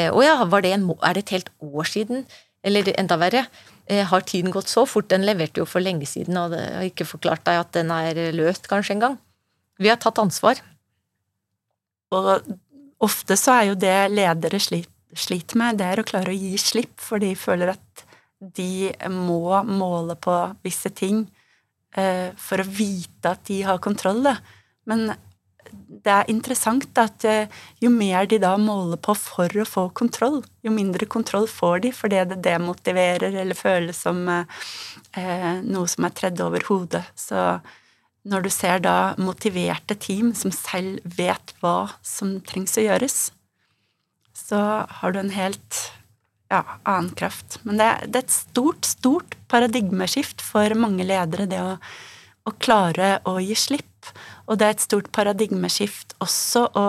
Og 0.09 0.17
å 0.17 0.23
ja, 0.25 0.33
det 0.63 0.71
en, 0.73 0.87
er 1.05 1.15
det 1.15 1.21
et 1.21 1.33
helt 1.35 1.51
år 1.63 1.87
siden? 1.87 2.23
Eller 2.65 2.89
enda 2.97 3.17
verre, 3.21 3.45
eh, 3.85 4.03
har 4.09 4.25
tiden 4.25 4.51
gått 4.51 4.71
så 4.71 4.85
fort? 4.89 5.07
Den 5.09 5.25
leverte 5.27 5.61
jo 5.61 5.67
for 5.69 5.83
lenge 5.83 6.07
siden, 6.09 6.37
og 6.37 6.55
det 6.55 6.63
har 6.63 6.87
ikke 6.87 7.05
forklart 7.05 7.45
deg 7.45 7.61
at 7.61 7.71
den 7.77 7.91
er 7.93 8.17
løst 8.33 8.67
kanskje 8.71 8.97
engang. 8.97 9.19
Vi 9.77 9.91
har 9.91 9.99
tatt 10.01 10.17
ansvar. 10.17 10.61
Og 12.15 12.41
ofte 13.03 13.37
så 13.39 13.59
er 13.59 13.69
jo 13.69 13.79
det 13.79 13.97
ledere 14.13 14.59
sliter 14.61 15.59
med, 15.59 15.79
det 15.79 15.87
er 15.87 16.01
å 16.01 16.07
klare 16.07 16.33
å 16.33 16.37
gi 16.37 16.55
slipp, 16.59 16.97
for 17.01 17.23
de 17.23 17.33
føler 17.39 17.73
at 17.75 18.05
de 18.55 18.91
må 19.09 19.61
måle 19.67 20.17
på 20.19 20.33
visse 20.65 20.91
ting 20.95 21.23
eh, 21.95 22.31
for 22.37 22.61
å 22.61 22.67
vite 22.67 23.31
at 23.31 23.45
de 23.47 23.61
har 23.65 23.81
kontroll. 23.83 24.21
Da. 24.25 24.35
Men 24.89 25.07
det 25.75 26.11
er 26.11 26.31
interessant 26.31 26.99
at 27.01 27.25
eh, 27.27 27.51
jo 27.81 27.91
mer 27.93 28.27
de 28.29 28.39
da 28.41 28.53
måler 28.61 28.99
på 29.01 29.15
for 29.17 29.61
å 29.61 29.67
få 29.67 29.87
kontroll, 29.97 30.41
jo 30.65 30.73
mindre 30.73 31.07
kontroll 31.09 31.47
får 31.49 31.85
de 31.85 31.93
fordi 31.95 32.21
det 32.31 32.41
demotiverer 32.45 33.39
eller 33.41 33.57
føles 33.57 34.03
som 34.05 34.21
eh, 34.29 35.49
noe 35.63 35.87
som 35.91 36.07
er 36.07 36.15
tredd 36.15 36.43
over 36.45 36.67
hodet. 36.69 37.05
Så 37.15 37.39
når 38.25 38.45
du 38.45 38.51
ser 38.53 38.81
da 38.83 39.13
motiverte 39.21 39.97
team 40.01 40.33
som 40.37 40.53
selv 40.53 41.03
vet 41.17 41.53
hva 41.61 41.91
som 42.05 42.39
trengs 42.47 42.77
å 42.79 42.85
gjøres, 42.85 43.19
så 44.35 44.59
har 44.99 45.13
du 45.13 45.21
en 45.21 45.33
helt 45.35 45.81
ja, 46.51 46.63
annen 46.83 47.13
kraft. 47.17 47.59
Men 47.63 47.79
det, 47.79 47.89
det, 48.09 48.21
er 48.21 48.25
et 48.25 48.35
stort, 48.35 48.85
stort 48.85 49.37
paradigmeskift 49.51 50.43
for 50.43 50.73
mange 50.77 51.05
ledere, 51.05 51.47
det 51.49 51.61
å, 51.61 51.75
å 52.45 52.55
klare 52.59 53.19
å 53.29 53.37
gi 53.41 53.57
slipp 53.57 53.91
og 54.45 54.59
det 54.59 54.67
er 54.67 54.75
et 54.75 54.83
stort 54.83 55.11
paradigmeskift 55.15 56.15
også 56.23 56.65
å 56.77 56.87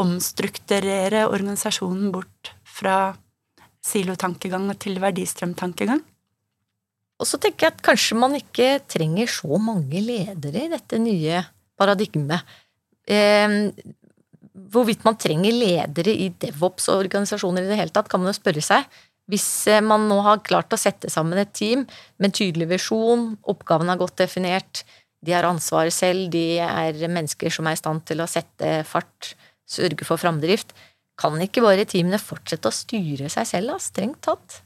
omstrukturere 0.00 1.26
organisasjonen 1.30 2.10
bort 2.14 2.52
fra 2.66 3.14
silotankegang 3.84 4.70
til 4.80 4.98
verdistrømtankegang. 5.02 6.02
Og 7.20 7.28
så 7.30 7.38
tenker 7.40 7.68
jeg 7.68 7.76
at 7.76 7.84
kanskje 7.86 8.18
man 8.18 8.34
ikke 8.38 8.68
trenger 8.90 9.30
så 9.30 9.58
mange 9.62 10.00
ledere 10.02 10.64
i 10.64 10.72
dette 10.72 10.98
nye 10.98 11.42
paradigmet. 11.78 12.42
Eh, 13.06 13.60
hvorvidt 14.74 15.04
man 15.06 15.18
trenger 15.20 15.54
ledere 15.54 16.14
i 16.14 16.30
DevOps-organisasjoner 16.42 17.64
i 17.64 17.70
det 17.70 17.78
hele 17.78 17.94
tatt, 17.94 18.10
kan 18.10 18.22
man 18.22 18.32
jo 18.32 18.38
spørre 18.38 18.64
seg. 18.64 18.88
Hvis 19.30 19.46
eh, 19.70 19.84
man 19.84 20.08
nå 20.10 20.18
har 20.26 20.42
klart 20.46 20.74
å 20.74 20.80
sette 20.80 21.10
sammen 21.12 21.40
et 21.40 21.54
team 21.56 21.86
med 22.18 22.28
en 22.28 22.36
tydelig 22.40 22.68
visjon, 22.74 23.30
oppgavene 23.50 23.94
er 23.94 24.02
godt 24.02 24.18
definert, 24.20 24.84
de 25.24 25.32
har 25.32 25.46
ansvaret 25.48 25.94
selv, 25.94 26.28
de 26.34 26.58
er 26.60 26.98
mennesker 27.06 27.52
som 27.52 27.68
er 27.70 27.78
i 27.78 27.80
stand 27.80 28.04
til 28.08 28.20
å 28.20 28.28
sette 28.28 28.82
fart, 28.88 29.32
sørge 29.64 30.04
for 30.04 30.20
framdrift, 30.20 30.74
kan 31.16 31.38
ikke 31.40 31.62
bare 31.64 31.86
teamene 31.88 32.18
fortsette 32.20 32.68
å 32.68 32.74
styre 32.74 33.30
seg 33.32 33.48
selv, 33.48 33.72
da, 33.72 33.80
strengt 33.80 34.20
tatt? 34.26 34.60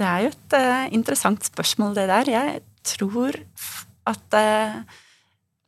Det 0.00 0.08
er 0.08 0.22
jo 0.24 0.30
et 0.32 0.54
uh, 0.56 0.86
interessant 0.96 1.44
spørsmål, 1.44 1.92
det 1.98 2.06
der. 2.08 2.30
Jeg 2.32 2.62
tror 2.88 3.36
at 4.08 4.36
uh, 4.38 4.78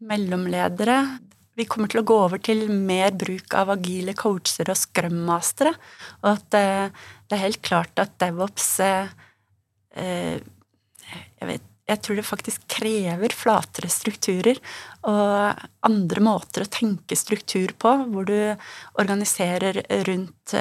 mellomledere 0.09 1.03
vi 1.53 1.67
kommer 1.69 1.91
til 1.93 2.01
å 2.01 2.07
gå 2.09 2.17
over 2.17 2.41
til 2.41 2.65
mer 2.73 3.13
bruk 3.13 3.53
av 3.61 3.75
agile 3.75 4.15
coacher 4.17 4.71
og 4.73 4.79
scrum-mastere. 4.81 5.75
Og 6.23 6.31
at 6.33 6.57
uh, 6.57 7.05
det 7.29 7.37
er 7.37 7.45
helt 7.45 7.61
klart 7.65 8.01
at 8.01 8.17
DevOps 8.23 8.71
jeg, 9.93 10.41
vet, 11.45 11.65
jeg 11.91 12.01
tror 12.01 12.17
det 12.17 12.25
faktisk 12.25 12.65
krever 12.73 13.35
flatere 13.37 13.91
strukturer 13.93 14.57
og 15.05 15.67
andre 15.85 16.23
måter 16.25 16.65
å 16.65 16.73
tenke 16.73 17.19
struktur 17.21 17.75
på, 17.77 17.93
hvor 18.09 18.25
du 18.25 18.57
organiserer 18.97 19.83
rundt 20.09 20.57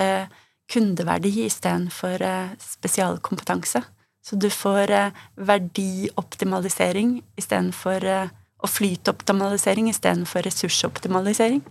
kundeverdi 0.72 1.34
istedenfor 1.46 2.24
eh, 2.24 2.54
spesialkompetanse. 2.64 3.84
Så 4.22 4.38
du 4.38 4.50
får 4.54 4.94
eh, 4.94 5.20
verdioptimalisering 5.42 7.20
istedenfor 7.40 8.06
eh, 8.06 8.32
og 8.62 8.70
flytoptimalisering 8.70 9.90
istedenfor 9.90 10.46
ressursoptimalisering. 10.46 11.64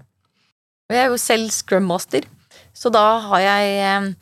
Jeg 0.91 1.05
er 1.05 1.13
jo 1.13 1.19
selv 1.23 1.53
scrum 1.55 1.87
master, 1.87 2.25
så 2.75 2.91
da 2.91 3.05
har 3.29 3.45
jeg 3.45 4.15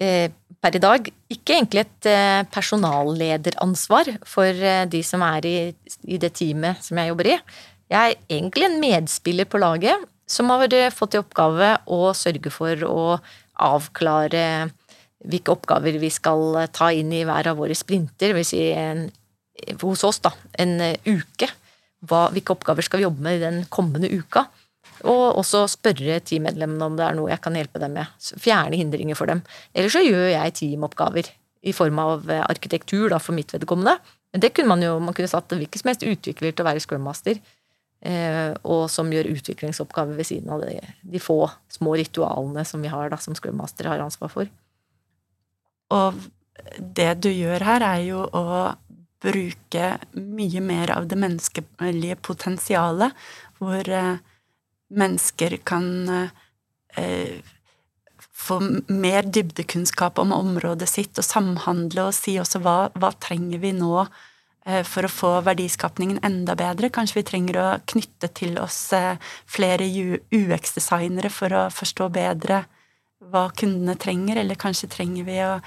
eh, 0.00 0.30
per 0.60 0.76
i 0.76 0.80
dag 0.80 1.10
ikke 1.32 1.56
egentlig 1.56 1.82
et 1.84 2.08
personallederansvar 2.52 4.10
for 4.28 4.64
de 4.92 5.00
som 5.04 5.22
er 5.24 5.46
i, 5.48 5.54
i, 6.04 6.18
det 6.20 6.34
teamet 6.36 6.82
som 6.84 7.00
jeg 7.00 7.08
jobber 7.08 7.30
i. 7.30 7.36
Jeg 7.88 8.00
er 8.00 8.18
egentlig 8.36 8.66
en 8.66 8.76
medspiller 8.82 9.48
på 9.48 9.60
laget 9.60 10.04
som 10.28 10.52
har 10.52 10.68
fått 10.92 11.16
i 11.16 11.20
oppgave 11.20 11.70
å 11.88 12.12
sørge 12.16 12.52
for 12.52 12.84
å 12.84 13.00
avklare 13.60 14.44
hvilke 15.28 15.52
oppgaver 15.52 15.98
vi 16.00 16.10
skal 16.12 16.62
ta 16.72 16.90
inn 16.96 17.12
i 17.12 17.24
hver 17.28 17.50
av 17.50 17.58
våre 17.60 17.76
sprinter, 17.76 18.32
vil 18.36 18.46
si 18.46 18.62
en, 18.72 19.04
hos 19.82 20.04
oss, 20.08 20.20
da, 20.24 20.32
en 20.62 20.78
uke. 21.04 21.50
Hva, 22.08 22.28
hvilke 22.32 22.54
oppgaver 22.54 22.86
skal 22.86 23.02
vi 23.02 23.06
jobbe 23.06 23.24
med 23.26 23.36
i 23.36 23.42
den 23.42 23.58
kommende 23.72 24.08
uka? 24.08 24.46
Og 25.10 25.40
også 25.40 25.66
spørre 25.72 26.18
teammedlemmene 26.24 26.86
om 26.86 26.96
det 26.96 27.04
er 27.04 27.16
noe 27.16 27.32
jeg 27.32 27.42
kan 27.44 27.56
hjelpe 27.56 27.80
dem 27.80 27.98
med. 27.98 28.08
Fjerne 28.40 28.80
hindringer 28.80 29.16
for 29.16 29.28
dem. 29.28 29.42
Eller 29.76 29.92
så 29.92 30.00
gjør 30.04 30.30
jeg 30.32 30.56
teamoppgaver 30.56 31.28
i 31.60 31.76
form 31.76 32.00
av 32.00 32.24
arkitektur, 32.46 33.10
da, 33.12 33.20
for 33.20 33.36
mitt 33.36 33.52
vedkommende. 33.52 33.98
Men 34.32 34.44
det 34.44 34.54
kunne 34.56 34.72
man 34.72 34.84
jo 34.84 34.96
man 35.02 35.16
kunne 35.16 35.28
satt 35.28 35.52
hvilken 35.52 35.82
som 35.82 35.92
helst 35.92 36.06
utvikler 36.06 36.54
til 36.54 36.64
å 36.64 36.70
være 36.70 36.80
scrummaster. 36.80 37.36
master. 37.36 37.59
Eh, 38.00 38.54
og 38.64 38.86
som 38.88 39.10
gjør 39.12 39.28
utviklingsoppgaver 39.34 40.16
ved 40.16 40.28
siden 40.30 40.52
av 40.54 40.62
de, 40.64 40.78
de 41.04 41.20
få 41.20 41.42
små 41.68 41.98
ritualene 42.00 42.64
som 42.64 42.80
vi 42.80 42.92
har 42.92 43.12
da, 43.12 43.18
som 43.20 43.36
Scrum 43.36 43.60
Master 43.60 43.90
har 43.92 44.00
ansvar 44.00 44.32
for. 44.32 44.52
Og 45.92 46.22
det 46.78 47.12
du 47.24 47.28
gjør 47.28 47.66
her, 47.66 47.84
er 47.84 48.06
jo 48.06 48.24
å 48.24 48.72
bruke 49.20 49.92
mye 50.16 50.62
mer 50.64 50.94
av 50.94 51.10
det 51.10 51.18
menneskelige 51.20 52.16
potensialet, 52.24 53.16
hvor 53.60 53.92
eh, 53.92 54.20
mennesker 54.96 55.58
kan 55.68 55.86
eh, 56.96 57.36
få 58.40 58.58
mer 58.88 59.28
dybdekunnskap 59.28 60.18
om 60.18 60.32
området 60.32 60.88
sitt 60.88 61.20
og 61.20 61.26
samhandle 61.26 62.08
og 62.08 62.16
si 62.16 62.38
også 62.40 62.62
hva, 62.64 62.78
hva 62.96 63.12
trenger 63.20 63.60
vi 63.60 63.74
nå 63.76 64.06
for 64.84 65.06
å 65.06 65.10
få 65.12 65.30
verdiskapningen 65.46 66.20
enda 66.26 66.54
bedre. 66.58 66.90
Kanskje 66.92 67.20
vi 67.20 67.26
trenger 67.30 67.58
å 67.60 67.68
knytte 67.88 68.28
til 68.36 68.58
oss 68.60 68.92
eh, 68.92 69.16
flere 69.48 69.86
UX-designere 69.88 71.30
for 71.32 71.56
å 71.56 71.62
forstå 71.72 72.10
bedre 72.12 72.64
hva 73.30 73.46
kundene 73.56 73.96
trenger, 74.00 74.40
eller 74.40 74.58
kanskje 74.58 74.88
trenger 74.92 75.26
vi 75.26 75.38
å 75.44 75.58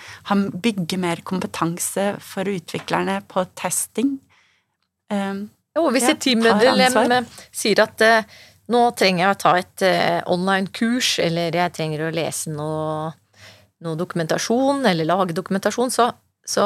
bygge 0.61 0.97
mer 1.01 1.21
kompetanse 1.25 2.15
for 2.21 2.49
utviklerne 2.49 3.19
på 3.29 3.45
testing. 3.57 4.15
Um, 5.13 5.45
jo, 5.77 5.85
hvis 5.93 6.09
et 6.09 6.21
teammedlem 6.23 7.27
sier 7.53 7.83
at 7.85 8.01
nå 8.73 8.81
trenger 8.97 9.23
jeg 9.23 9.35
å 9.35 9.39
ta 9.43 9.53
et 9.61 9.85
online-kurs, 10.33 11.19
eller 11.21 11.55
jeg 11.55 11.75
trenger 11.77 12.07
å 12.07 12.11
lese 12.13 12.53
noe, 12.53 13.13
noe 13.85 13.99
dokumentasjon, 14.01 14.81
eller 14.89 15.07
lage 15.07 15.37
dokumentasjon, 15.37 15.93
så, 15.93 16.09
så 16.41 16.65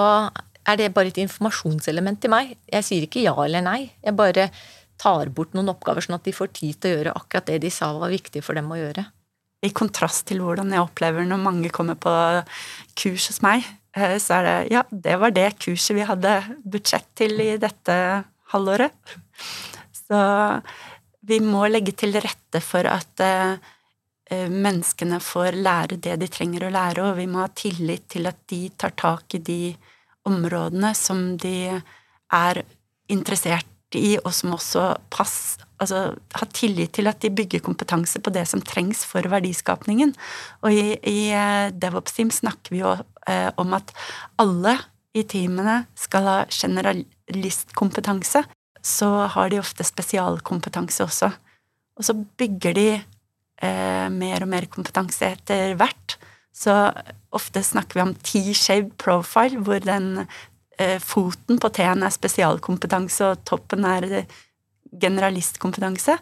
er 0.67 0.80
det 0.80 0.93
bare 0.95 1.12
et 1.12 1.21
informasjonselement 1.23 2.19
til 2.21 2.34
meg. 2.34 2.56
Jeg 2.71 2.86
sier 2.86 3.06
ikke 3.08 3.23
ja 3.23 3.36
eller 3.45 3.63
nei. 3.63 3.80
Jeg 4.03 4.17
bare 4.17 4.49
tar 4.99 5.30
bort 5.34 5.53
noen 5.56 5.71
oppgaver, 5.71 6.03
sånn 6.03 6.17
at 6.17 6.25
de 6.27 6.36
får 6.36 6.51
tid 6.58 6.80
til 6.82 6.89
å 6.89 6.97
gjøre 6.97 7.15
akkurat 7.19 7.47
det 7.51 7.62
de 7.63 7.71
sa 7.73 7.91
var 7.95 8.12
viktig 8.13 8.43
for 8.45 8.58
dem 8.58 8.69
å 8.73 8.80
gjøre. 8.80 9.06
I 9.65 9.73
kontrast 9.73 10.27
til 10.30 10.41
hvordan 10.43 10.73
jeg 10.73 10.84
opplever 10.84 11.25
når 11.25 11.41
mange 11.41 11.71
kommer 11.73 11.97
på 11.99 12.13
kurs 12.99 13.30
hos 13.32 13.41
meg, 13.45 13.65
eh, 13.97 14.17
så 14.21 14.39
er 14.39 14.47
det 14.47 14.58
ja, 14.75 14.84
det 14.91 15.15
var 15.21 15.34
det 15.34 15.47
kurset 15.62 15.97
vi 15.97 16.06
hadde 16.06 16.36
budsjett 16.65 17.08
til 17.17 17.39
i 17.41 17.49
dette 17.62 17.97
halvåret. 18.53 19.17
Så 19.97 20.19
vi 21.27 21.41
må 21.43 21.65
legge 21.69 21.93
til 21.97 22.15
rette 22.21 22.62
for 22.63 22.88
at 22.89 23.23
eh, 23.25 23.58
menneskene 24.51 25.19
får 25.23 25.58
lære 25.58 25.99
det 26.03 26.17
de 26.21 26.30
trenger 26.32 26.67
å 26.67 26.73
lære, 26.73 27.03
og 27.03 27.19
vi 27.19 27.27
må 27.32 27.43
ha 27.43 27.51
tillit 27.56 28.08
til 28.13 28.30
at 28.30 28.43
de 28.49 28.67
tar 28.77 28.95
tak 28.97 29.38
i 29.38 29.43
de 29.43 29.62
områdene 30.28 30.94
som 30.98 31.32
de 31.42 31.80
er 32.34 32.62
interessert 33.12 33.68
i, 33.96 34.18
og 34.20 34.34
som 34.36 34.56
også 34.58 34.84
pass, 35.13 35.58
altså, 35.80 36.12
har 36.36 36.50
tillit 36.56 36.94
til 36.98 37.08
at 37.08 37.22
de 37.24 37.32
bygger 37.32 37.63
kompetanse 37.63 38.20
på 38.20 38.34
det 38.36 38.44
som 38.50 38.62
trengs 38.62 39.06
for 39.08 39.24
verdiskapningen. 39.32 40.13
Og 40.66 40.76
i, 40.76 40.98
i 41.08 41.32
eh, 41.32 41.72
DevOps 41.72 42.18
Team 42.18 42.32
snakker 42.34 42.76
vi 42.76 42.84
jo 42.84 42.94
eh, 43.30 43.50
om 43.56 43.76
at 43.78 43.94
alle 44.42 44.76
i 45.18 45.24
teamene 45.28 45.86
skal 45.98 46.28
ha 46.28 46.38
generalistkompetanse. 46.52 48.44
Så 48.84 49.10
har 49.34 49.52
de 49.52 49.62
ofte 49.62 49.86
spesialkompetanse 49.88 51.08
også. 51.08 51.32
Og 51.98 52.06
så 52.06 52.13
bygger 52.13 52.76
de 52.78 52.90
eh, 52.98 54.08
mer 54.13 54.44
og 54.44 54.52
mer 54.52 54.68
kompetanse 54.72 55.32
etter 55.38 55.78
hvert. 55.80 56.20
Så 56.56 56.74
ofte 57.38 57.63
snakker 57.63 58.00
vi 58.00 58.06
om 58.06 58.15
T-shaped 58.15 58.97
profile, 59.02 59.62
hvor 59.63 59.84
den 59.84 60.26
eh, 60.80 60.97
foten 61.04 61.62
på 61.62 61.71
T-en 61.73 62.06
er 62.06 62.13
spesialkompetanse, 62.13 63.32
og 63.32 63.45
toppen 63.47 63.88
er 63.88 64.26
generalistkompetanse. 64.91 66.17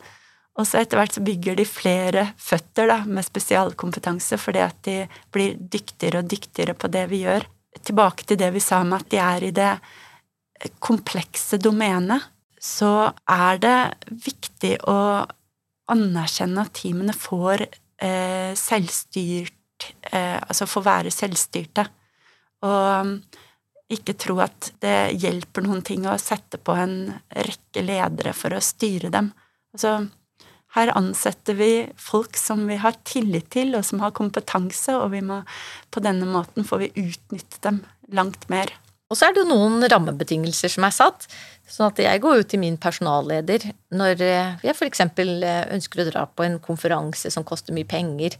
Og 0.56 0.67
så 0.67 0.80
etter 0.80 0.99
hvert 0.99 1.17
så 1.17 1.23
bygger 1.23 1.58
de 1.60 1.65
flere 1.67 2.30
føtter 2.39 2.88
da, 2.91 3.01
med 3.04 3.28
spesialkompetanse, 3.28 4.39
fordi 4.39 4.63
at 4.63 4.78
de 4.88 4.97
blir 5.36 5.58
dyktigere 5.60 6.23
og 6.23 6.32
dyktigere 6.32 6.78
på 6.80 6.91
det 6.91 7.04
vi 7.12 7.25
gjør. 7.25 7.47
Tilbake 7.84 8.23
til 8.23 8.39
det 8.39 8.54
vi 8.56 8.63
sa 8.63 8.80
med 8.88 9.04
at 9.04 9.10
de 9.12 9.19
er 9.19 9.47
i 9.49 9.56
det 9.56 9.73
komplekse 10.80 11.60
domenet, 11.60 12.23
så 12.56 13.12
er 13.30 13.60
det 13.62 13.80
viktig 14.25 14.78
å 14.89 14.97
anerkjenne 15.91 16.63
at 16.63 16.73
teamene 16.80 17.13
får 17.13 17.65
eh, 17.67 18.56
selvstyrt 18.58 19.54
eh, 20.12 20.38
Altså 20.41 20.67
få 20.69 20.84
være 20.86 21.13
selvstyrte. 21.13 21.88
Og 22.65 23.06
um, 23.06 23.15
ikke 23.91 24.15
tro 24.17 24.39
at 24.41 24.71
det 24.82 25.15
hjelper 25.21 25.65
noen 25.65 25.84
ting 25.86 26.08
å 26.10 26.17
sette 26.21 26.58
på 26.58 26.74
en 26.80 26.95
rekke 27.30 27.84
ledere 27.86 28.34
for 28.34 28.56
å 28.56 28.63
styre 28.63 29.12
dem. 29.13 29.30
Altså, 29.76 30.00
her 30.76 30.91
ansetter 30.98 31.56
vi 31.60 31.69
folk 32.02 32.39
som 32.39 32.65
vi 32.67 32.80
har 32.82 32.98
tillit 33.08 33.52
til, 33.54 33.76
og 33.78 33.86
som 33.88 34.02
har 34.04 34.15
kompetanse, 34.15 34.95
og 34.98 35.13
vi 35.13 35.21
må, 35.24 35.43
på 35.93 36.04
denne 36.04 36.28
måten 36.28 36.67
får 36.67 36.82
vi 36.82 37.06
utnytte 37.06 37.62
dem 37.63 37.84
langt 38.15 38.50
mer. 38.52 38.74
Og 39.12 39.19
så 39.19 39.28
er 39.28 39.36
det 39.36 39.43
jo 39.43 39.52
noen 39.52 39.86
rammebetingelser 39.86 40.71
som 40.74 40.88
er 40.88 40.93
satt. 40.95 41.28
Sånn 41.69 41.91
at 41.91 42.02
jeg 42.02 42.21
går 42.24 42.41
ut 42.41 42.50
til 42.50 42.62
min 42.62 42.78
personalleder 42.82 43.67
når 43.93 44.21
eh, 44.26 44.65
jeg 44.65 44.74
f.eks. 44.74 45.04
Eh, 45.06 45.62
ønsker 45.78 46.02
å 46.02 46.08
dra 46.10 46.26
på 46.26 46.45
en 46.45 46.58
konferanse 46.63 47.30
som 47.34 47.45
koster 47.45 47.76
mye 47.78 47.88
penger, 47.89 48.36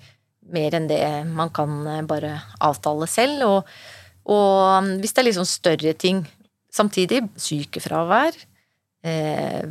mer 0.54 0.76
enn 0.78 0.90
det 0.90 1.02
man 1.30 1.52
kan 1.56 1.78
eh, 1.90 2.04
bare 2.08 2.38
avtale 2.64 3.08
selv. 3.10 3.46
Og, 3.48 3.78
og 4.32 4.82
um, 4.82 4.92
hvis 5.02 5.16
det 5.16 5.24
er 5.24 5.30
litt 5.30 5.40
sånn 5.40 5.50
større 5.50 5.96
ting 5.98 6.24
samtidig, 6.76 7.24
sykefravær, 7.40 8.38
eh, 9.08 9.64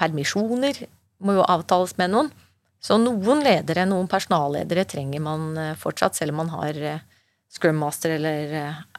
permisjoner, 0.00 0.84
må 1.22 1.36
jo 1.38 1.46
avtales 1.46 1.96
med 2.00 2.14
noen. 2.14 2.30
Så 2.82 2.98
noen 2.98 3.44
ledere, 3.44 3.86
noen 3.86 4.08
personalledere 4.10 4.86
trenger 4.90 5.22
man 5.22 5.50
eh, 5.58 5.74
fortsatt, 5.78 6.18
selv 6.18 6.34
om 6.34 6.42
man 6.42 6.54
har 6.56 6.78
eh, 6.78 7.02
scrum 7.52 7.78
master 7.82 8.16
eller 8.16 8.54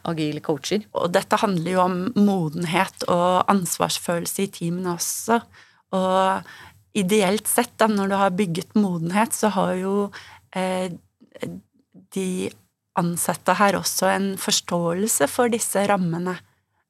agile 0.07 0.43
coacher. 0.45 0.85
Og 0.93 1.09
dette 1.15 1.39
handler 1.41 1.71
jo 1.73 1.81
om 1.83 1.97
modenhet 2.19 3.07
og 3.09 3.49
ansvarsfølelse 3.51 4.45
i 4.45 4.51
teamene 4.53 4.93
også. 4.93 5.39
Og 5.97 6.53
ideelt 6.93 7.49
sett, 7.49 7.73
da, 7.81 7.89
når 7.89 8.11
du 8.11 8.15
har 8.19 8.37
bygget 8.37 8.77
modenhet, 8.77 9.33
så 9.33 9.49
har 9.55 9.73
jo 9.79 9.95
de 12.13 12.27
ansatte 12.99 13.55
her 13.57 13.77
også 13.79 14.09
en 14.11 14.33
forståelse 14.41 15.27
for 15.31 15.51
disse 15.53 15.85
rammene. 15.89 16.37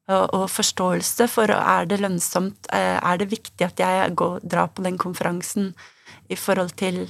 Og, 0.04 0.24
og, 0.36 0.42
forståelse 0.52 1.26
for 1.32 1.48
er 1.54 1.86
det 1.88 2.02
lønnsomt, 2.02 2.68
eh, 2.76 2.98
er 3.00 3.20
det 3.20 3.30
viktig 3.30 3.64
at 3.64 3.80
jeg 3.80 4.12
går, 4.12 4.42
drar 4.44 4.68
på 4.68 4.84
den 4.84 4.98
konferansen 5.00 5.70
i 6.28 6.36
forhold 6.36 6.74
til 6.76 7.06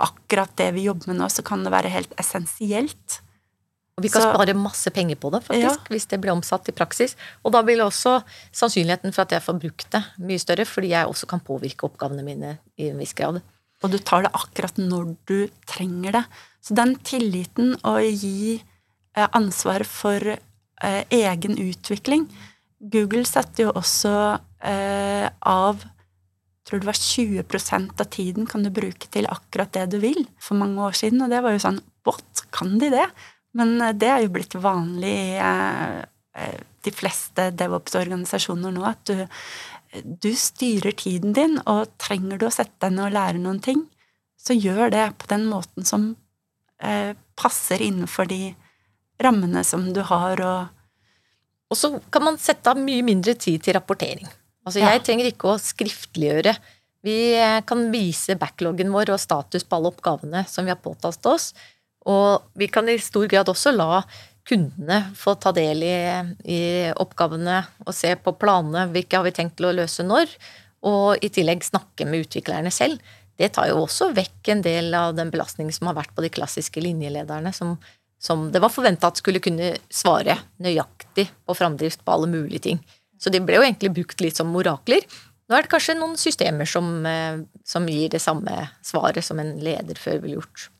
akkurat 0.00 0.54
det 0.56 0.70
vi 0.76 0.86
jobber 0.86 1.12
med 1.12 1.20
nå, 1.20 1.28
så 1.32 1.44
kan 1.44 1.64
det 1.64 1.72
være 1.74 1.92
helt 1.92 2.14
essensielt. 2.20 3.20
Og 3.96 4.04
vi 4.04 4.10
kan 4.12 4.24
så, 4.24 4.32
spare 4.32 4.56
masse 4.56 4.90
penger 4.92 5.16
på 5.20 5.28
det, 5.32 5.42
faktisk, 5.44 5.84
ja. 5.84 5.92
hvis 5.92 6.08
det 6.08 6.18
blir 6.20 6.32
omsatt 6.32 6.68
i 6.68 6.74
praksis. 6.76 7.16
Og 7.44 7.52
da 7.52 7.62
vil 7.64 7.80
også 7.84 8.18
sannsynligheten 8.48 9.12
for 9.12 9.24
at 9.24 9.36
jeg 9.36 9.44
får 9.44 9.60
brukt 9.60 9.88
det, 9.92 10.02
mye 10.20 10.40
større, 10.40 10.66
fordi 10.68 10.92
jeg 10.92 11.12
også 11.12 11.28
kan 11.28 11.44
påvirke 11.44 11.88
oppgavene 11.88 12.24
mine 12.24 12.56
i 12.76 12.90
en 12.92 13.00
viss 13.00 13.16
grad. 13.16 13.40
Og 13.84 13.92
du 13.92 13.98
tar 14.00 14.24
det 14.24 14.34
akkurat 14.36 14.78
når 14.80 15.14
du 15.28 15.38
trenger 15.68 16.20
det. 16.20 16.24
Så 16.64 16.76
den 16.76 16.96
tilliten 17.06 17.74
å 17.86 17.98
gi 18.02 18.56
eh, 18.56 19.28
ansvar 19.36 19.84
for 19.88 20.32
eh, 20.32 21.02
egen 21.14 21.58
utvikling 21.62 22.26
Google 22.76 23.24
setter 23.28 23.66
jo 23.66 23.76
også 23.78 24.14
eh, 24.66 25.28
av 25.46 25.84
tror 26.66 26.82
det 26.82 26.88
var 26.88 26.98
20% 26.98 28.02
av 28.02 28.08
tiden 28.10 28.48
kan 28.50 28.64
du 28.66 28.72
bruke 28.74 29.06
til 29.14 29.28
akkurat 29.30 29.70
det 29.76 29.84
du 29.92 30.00
vil 30.02 30.24
for 30.42 30.58
mange 30.58 30.82
år 30.82 30.96
siden, 30.98 31.22
og 31.22 31.30
det 31.30 31.38
var 31.44 31.54
jo 31.54 31.62
sånn 31.62 31.78
What? 32.06 32.42
Kan 32.54 32.74
de 32.82 32.88
det? 32.90 33.04
Men 33.54 33.78
det 33.98 34.08
er 34.10 34.24
jo 34.24 34.32
blitt 34.34 34.54
vanlig 34.58 35.14
i 35.38 35.46
de 36.86 36.92
fleste 36.94 37.48
DevOps-organisasjoner 37.58 38.74
nå, 38.74 38.82
at 38.86 39.02
du, 39.08 39.22
du, 40.04 40.30
styrer 40.36 40.94
tiden 40.96 41.34
din, 41.36 41.58
og 41.66 41.92
trenger 42.02 42.40
du 42.40 42.46
å 42.48 42.54
sette 42.54 42.76
deg 42.84 42.96
ned 42.96 43.08
og 43.08 43.16
lære 43.16 43.42
noen 43.42 43.60
ting, 43.64 43.84
så 44.40 44.54
gjør 44.54 44.92
det 44.94 45.04
på 45.20 45.28
den 45.32 45.46
måten 45.50 45.86
som 45.88 46.08
eh, 46.82 47.16
passer 47.38 47.82
innenfor 47.82 48.28
de 48.30 48.54
rammene 49.22 49.62
som 49.64 49.92
du 49.96 50.02
har, 50.06 50.40
og 50.40 50.72
Og 51.66 51.74
så 51.74 51.88
kan 52.14 52.22
man 52.22 52.36
sette 52.38 52.70
av 52.70 52.78
mye 52.78 53.02
mindre 53.02 53.32
tid 53.34 53.58
til 53.64 53.74
rapportering. 53.74 54.28
Altså, 54.62 54.84
jeg 54.84 55.00
trenger 55.02 55.26
ikke 55.26 55.48
å 55.50 55.58
skriftliggjøre. 55.58 56.52
Vi 57.02 57.16
kan 57.66 57.80
vise 57.90 58.36
backloggen 58.38 58.92
vår 58.94 59.10
og 59.10 59.18
status 59.18 59.66
på 59.66 59.74
alle 59.74 59.90
oppgavene 59.90 60.44
som 60.46 60.62
vi 60.62 60.70
har 60.70 60.78
påtatt 60.78 61.26
oss. 61.26 61.48
Og 62.06 62.46
vi 62.54 62.68
kan 62.70 62.86
i 62.86 62.94
stor 63.02 63.26
grad 63.26 63.50
også 63.50 63.74
la 63.74 64.04
kundene 64.46 65.00
få 65.18 65.34
ta 65.40 65.52
del 65.56 65.82
i, 65.84 65.96
i 66.46 66.60
oppgavene 66.94 67.60
og 67.84 67.94
se 67.96 68.12
på 68.20 68.34
planene. 68.38 68.86
Hvilke 68.94 69.18
har 69.18 69.26
vi 69.26 69.34
tenkt 69.36 69.58
til 69.58 69.70
å 69.70 69.74
løse 69.76 70.06
når? 70.06 70.32
Og 70.86 71.24
i 71.24 71.30
tillegg 71.32 71.64
snakke 71.66 72.06
med 72.06 72.26
utviklerne 72.26 72.70
selv. 72.74 73.02
Det 73.36 73.50
tar 73.56 73.68
jo 73.68 73.82
også 73.82 74.12
vekk 74.16 74.52
en 74.54 74.62
del 74.64 74.94
av 74.96 75.16
den 75.16 75.32
belastningen 75.32 75.74
som 75.74 75.90
har 75.90 75.98
vært 75.98 76.14
på 76.16 76.24
de 76.24 76.30
klassiske 76.32 76.80
linjelederne, 76.80 77.52
som, 77.52 77.74
som 78.22 78.46
det 78.52 78.62
var 78.64 78.72
forventa 78.72 79.10
at 79.10 79.20
skulle 79.20 79.42
kunne 79.44 79.74
svare 79.92 80.38
nøyaktig 80.62 81.26
på 81.44 81.56
framdrift 81.58 82.04
på 82.06 82.14
alle 82.14 82.30
mulige 82.32 82.68
ting. 82.70 82.80
Så 83.20 83.32
de 83.32 83.42
ble 83.44 83.58
jo 83.58 83.66
egentlig 83.66 83.92
brukt 83.96 84.22
litt 84.24 84.38
som 84.38 84.54
orakler. 84.56 85.04
Nå 85.46 85.56
er 85.56 85.66
det 85.66 85.72
kanskje 85.72 85.98
noen 85.98 86.16
systemer 86.20 86.68
som, 86.68 86.88
eh, 87.06 87.42
som 87.64 87.86
gir 87.88 88.08
det 88.12 88.22
samme 88.22 88.70
svaret 88.84 89.24
som 89.24 89.38
en 89.40 89.56
leder 89.62 90.00
før 90.00 90.22
ville 90.22 90.40
gjort. 90.40 90.70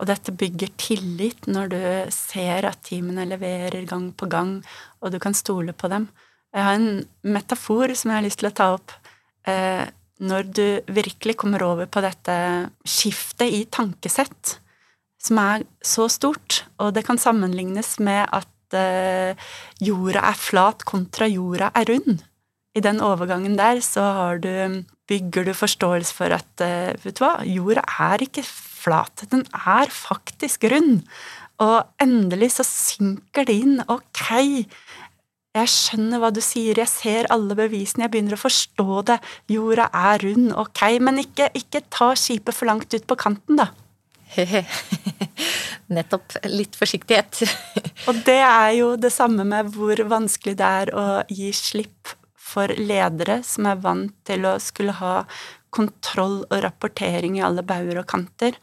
Og 0.00 0.08
dette 0.08 0.34
bygger 0.34 0.72
tillit 0.80 1.46
når 1.46 1.72
du 1.72 1.80
ser 2.14 2.66
at 2.66 2.80
teamene 2.86 3.26
leverer 3.28 3.84
gang 3.86 4.10
på 4.16 4.26
gang, 4.30 4.56
og 5.02 5.12
du 5.12 5.18
kan 5.22 5.36
stole 5.36 5.74
på 5.76 5.90
dem. 5.92 6.08
Jeg 6.52 6.66
har 6.66 6.78
en 6.78 7.04
metafor 7.24 7.92
som 7.96 8.10
jeg 8.10 8.18
har 8.18 8.26
lyst 8.26 8.42
til 8.42 8.50
å 8.50 8.56
ta 8.56 8.72
opp. 8.76 8.94
Eh, 9.48 9.84
når 10.22 10.48
du 10.54 10.66
virkelig 10.94 11.36
kommer 11.40 11.64
over 11.66 11.88
på 11.90 12.02
dette 12.04 12.34
skiftet 12.86 13.54
i 13.54 13.64
tankesett, 13.70 14.58
som 15.22 15.38
er 15.38 15.64
så 15.86 16.08
stort, 16.10 16.64
og 16.82 16.92
det 16.96 17.04
kan 17.06 17.20
sammenlignes 17.20 17.96
med 18.02 18.26
at 18.34 18.76
eh, 18.76 19.38
jorda 19.82 20.24
er 20.32 20.38
flat 20.38 20.84
kontra 20.88 21.28
jorda 21.30 21.70
er 21.78 21.88
rund. 21.90 22.24
I 22.72 22.82
den 22.82 23.02
overgangen 23.04 23.56
der 23.58 23.82
så 23.84 24.04
du, 24.40 24.82
bygger 25.08 25.46
du 25.46 25.52
forståelse 25.54 26.14
for 26.16 26.34
at 26.34 26.64
eh, 26.64 26.92
vet 27.04 27.18
du 27.18 27.24
hva, 27.24 27.36
jorda 27.46 27.84
er 28.10 28.26
ikke 28.26 28.44
flat, 28.46 28.68
den 29.30 29.46
er 29.52 29.90
faktisk 29.90 30.64
rund. 30.72 31.02
Og 31.62 31.84
endelig 32.02 32.54
så 32.56 32.64
synker 32.66 33.46
det 33.46 33.54
inn. 33.62 33.82
Ok, 33.86 34.66
jeg 35.52 35.68
skjønner 35.68 36.22
hva 36.22 36.30
du 36.32 36.40
sier, 36.40 36.78
jeg 36.80 36.88
ser 36.88 37.28
alle 37.32 37.54
bevisene, 37.58 38.06
jeg 38.06 38.14
begynner 38.14 38.38
å 38.38 38.40
forstå 38.40 39.02
det. 39.10 39.18
Jorda 39.52 39.90
er 39.92 40.24
rund, 40.24 40.50
ok, 40.56 40.82
men 41.04 41.20
ikke, 41.20 41.50
ikke 41.58 41.84
ta 41.92 42.14
skipet 42.16 42.56
for 42.56 42.70
langt 42.70 42.94
ut 42.96 43.06
på 43.06 43.18
kanten, 43.20 43.60
da. 43.60 43.68
Nettopp. 45.92 46.38
Litt 46.48 46.76
forsiktighet. 46.78 47.42
og 48.08 48.22
det 48.24 48.40
er 48.40 48.70
jo 48.78 48.94
det 48.96 49.12
samme 49.12 49.44
med 49.44 49.68
hvor 49.74 50.00
vanskelig 50.08 50.56
det 50.56 50.72
er 50.82 50.92
å 50.96 51.06
gi 51.28 51.52
slipp 51.56 52.16
for 52.52 52.72
ledere 52.80 53.40
som 53.46 53.68
er 53.68 53.80
vant 53.80 54.14
til 54.28 54.48
å 54.48 54.58
skulle 54.60 54.96
ha 54.98 55.22
kontroll 55.72 56.42
og 56.44 56.58
rapportering 56.64 57.38
i 57.38 57.44
alle 57.44 57.64
bauger 57.66 58.02
og 58.02 58.08
kanter. 58.10 58.58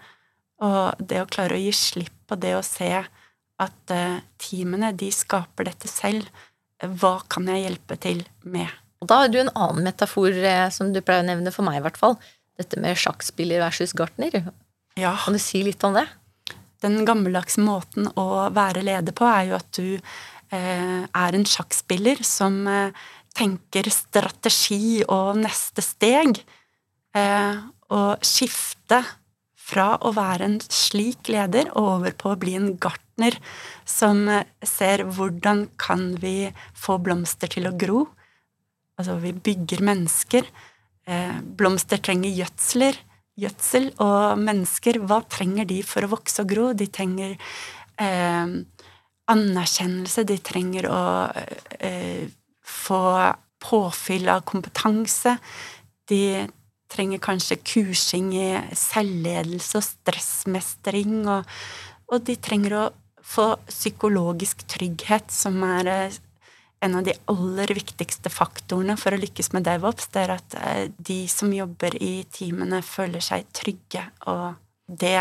Og 0.64 1.00
det 1.00 1.24
å 1.24 1.30
klare 1.30 1.58
å 1.58 1.62
gi 1.62 1.74
slipp 1.76 2.16
på 2.30 2.38
det 2.40 2.54
å 2.58 2.66
se 2.66 2.92
at 3.60 3.94
uh, 3.94 4.20
teamene, 4.40 4.94
de 4.96 5.10
skaper 5.12 5.68
dette 5.72 5.90
selv. 5.92 6.28
Hva 6.80 7.18
kan 7.32 7.50
jeg 7.52 7.66
hjelpe 7.66 7.98
til 8.00 8.22
med? 8.48 8.70
Og 9.00 9.08
da 9.10 9.22
har 9.24 9.32
du 9.32 9.40
en 9.42 9.52
annen 9.56 9.86
metafor 9.88 10.32
eh, 10.32 10.68
som 10.76 10.92
du 10.94 11.02
pleier 11.04 11.24
å 11.24 11.28
nevne, 11.28 11.54
for 11.56 11.68
meg 11.68 11.80
i 11.80 11.84
hvert 11.84 12.00
fall. 12.00 12.18
Dette 12.60 12.80
med 12.84 13.00
sjakkspiller 13.00 13.62
versus 13.64 13.96
gartner. 13.96 14.42
Ja. 15.00 15.14
Kan 15.24 15.36
du 15.36 15.42
si 15.44 15.62
litt 15.64 15.84
om 15.88 15.96
det? 15.96 16.06
Den 16.84 17.04
gammeldagse 17.08 17.64
måten 17.64 18.08
å 18.20 18.50
være 18.56 18.84
leder 18.88 19.16
på 19.16 19.28
er 19.28 19.50
jo 19.50 19.58
at 19.60 19.72
du 19.76 19.88
eh, 19.96 21.02
er 21.08 21.36
en 21.36 21.48
sjakkspiller 21.48 22.24
som 22.28 22.62
eh, 22.68 23.08
tenker 23.36 23.88
strategi 23.94 25.02
og 25.08 25.40
neste 25.40 25.84
steg. 25.84 26.42
Eh, 27.18 27.58
og 27.90 28.26
skifte 28.26 29.02
fra 29.70 29.94
å 30.06 30.12
være 30.14 30.46
en 30.46 30.58
slik 30.62 31.30
leder 31.34 31.72
og 31.74 31.96
over 31.96 32.16
på 32.18 32.32
å 32.32 32.40
bli 32.42 32.56
en 32.58 32.72
gartner 32.82 33.38
som 33.88 34.28
eh, 34.30 34.46
ser 34.66 35.06
hvordan 35.10 35.68
kan 35.82 36.12
vi 36.22 36.52
få 36.78 37.00
blomster 37.02 37.52
til 37.52 37.70
å 37.70 37.76
gro. 37.78 38.06
Altså, 39.00 39.18
vi 39.24 39.34
bygger 39.34 39.86
mennesker. 39.86 40.50
Eh, 41.10 41.38
blomster 41.42 42.02
trenger 42.04 42.34
gjødsler 42.34 43.00
gjødsel. 43.40 43.92
Og 44.04 44.40
mennesker, 44.42 45.02
hva 45.06 45.22
trenger 45.30 45.68
de 45.70 45.82
for 45.86 46.06
å 46.06 46.14
vokse 46.16 46.44
og 46.44 46.52
gro? 46.52 46.70
De 46.78 46.88
trenger 46.92 47.36
eh, 48.02 48.56
anerkjennelse, 49.30 50.26
de 50.28 50.40
trenger 50.44 50.90
å 50.90 51.02
eh, 51.80 52.30
få 52.66 53.04
påfyll 53.60 54.30
av 54.32 54.46
kompetanse. 54.48 55.38
De 56.10 56.48
trenger 56.90 57.22
kanskje 57.22 57.60
kursing 57.62 58.32
i 58.38 58.48
selvledelse 58.78 59.80
og 59.80 59.86
stressmestring, 59.86 61.22
og, 61.30 61.60
og 62.10 62.26
de 62.26 62.36
trenger 62.42 62.76
å 62.78 62.88
få 63.30 63.52
psykologisk 63.68 64.66
trygghet, 64.70 65.30
som 65.32 65.62
er 65.68 65.92
eh, 65.94 66.18
en 66.86 66.96
av 66.96 67.04
de 67.06 67.14
aller 67.30 67.74
viktigste 67.76 68.32
faktorene 68.32 68.96
for 68.98 69.14
å 69.14 69.20
lykkes 69.20 69.52
med 69.54 69.68
DevOps, 69.68 70.10
det 70.14 70.24
er 70.24 70.34
at 70.38 70.58
eh, 70.62 70.86
de 70.98 71.22
som 71.32 71.54
jobber 71.54 71.98
i 72.02 72.24
teamene, 72.34 72.82
føler 72.86 73.24
seg 73.24 73.50
trygge, 73.54 74.08
og 74.32 74.58
det 74.90 75.18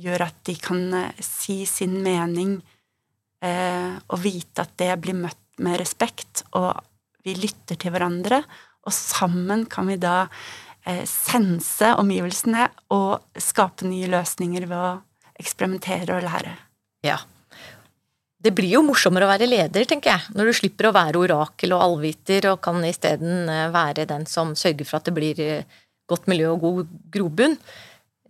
gjør 0.00 0.24
at 0.30 0.38
de 0.48 0.56
kan 0.62 0.86
eh, 1.02 1.24
si 1.24 1.62
sin 1.68 2.00
mening 2.04 2.60
og 3.40 4.18
vite 4.20 4.60
at 4.60 4.74
det 4.76 4.90
blir 5.00 5.14
møtt 5.16 5.62
med 5.64 5.78
respekt, 5.80 6.42
og 6.60 6.76
vi 7.24 7.32
lytter 7.32 7.78
til 7.80 7.94
hverandre, 7.94 8.42
og 8.84 8.92
sammen 8.92 9.62
kan 9.64 9.88
vi 9.88 9.96
da 9.96 10.26
sense 11.06 11.90
omgivelsene 12.00 12.68
og 12.96 13.40
skape 13.40 13.88
nye 13.88 14.08
løsninger 14.10 14.64
ved 14.70 14.78
å 14.78 14.94
eksperimentere 15.40 16.16
og 16.16 16.24
lære. 16.24 16.54
Ja, 17.06 17.18
det 18.40 18.54
blir 18.56 18.72
jo 18.72 18.80
morsommere 18.84 19.26
å 19.26 19.30
være 19.30 19.48
leder, 19.48 19.84
tenker 19.88 20.14
jeg, 20.14 20.32
når 20.36 20.48
du 20.48 20.56
slipper 20.56 20.88
å 20.88 20.94
være 20.96 21.20
orakel 21.20 21.74
og 21.76 21.84
allviter 21.84 22.48
og 22.54 22.62
kan 22.64 22.80
isteden 22.88 23.50
eh, 23.52 23.66
være 23.72 24.08
den 24.08 24.24
som 24.28 24.54
sørger 24.56 24.88
for 24.88 25.00
at 25.00 25.10
det 25.10 25.14
blir 25.16 25.42
eh, 25.44 25.82
godt 26.08 26.24
miljø 26.30 26.54
og 26.54 26.64
god 26.64 26.94
grobunn. 27.12 27.58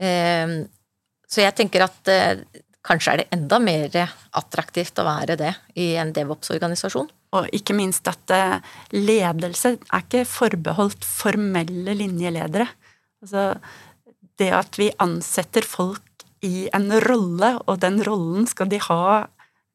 Ehm, 0.02 0.56
så 1.30 1.44
jeg 1.44 1.54
tenker 1.60 1.86
at 1.86 2.10
eh, 2.10 2.42
kanskje 2.86 3.14
er 3.14 3.22
det 3.22 3.28
enda 3.36 3.60
mer 3.62 4.00
attraktivt 4.40 4.98
å 4.98 5.06
være 5.06 5.38
det 5.38 5.52
i 5.78 5.92
en 6.00 6.10
DevOps-organisasjon. 6.16 7.06
Og 7.36 7.46
ikke 7.54 7.76
minst 7.78 8.08
at 8.10 8.32
ledelse 8.90 9.76
er 9.78 10.02
ikke 10.02 10.24
forbeholdt 10.26 11.04
formelle 11.06 11.94
linjeledere. 11.94 12.66
Altså 13.22 13.44
det 14.40 14.50
at 14.56 14.78
vi 14.80 14.88
ansetter 15.02 15.66
folk 15.66 16.24
i 16.46 16.68
en 16.74 16.88
rolle, 17.04 17.54
og 17.68 17.80
den 17.82 18.00
rollen 18.06 18.48
skal 18.48 18.70
de 18.72 18.80
ha 18.86 19.02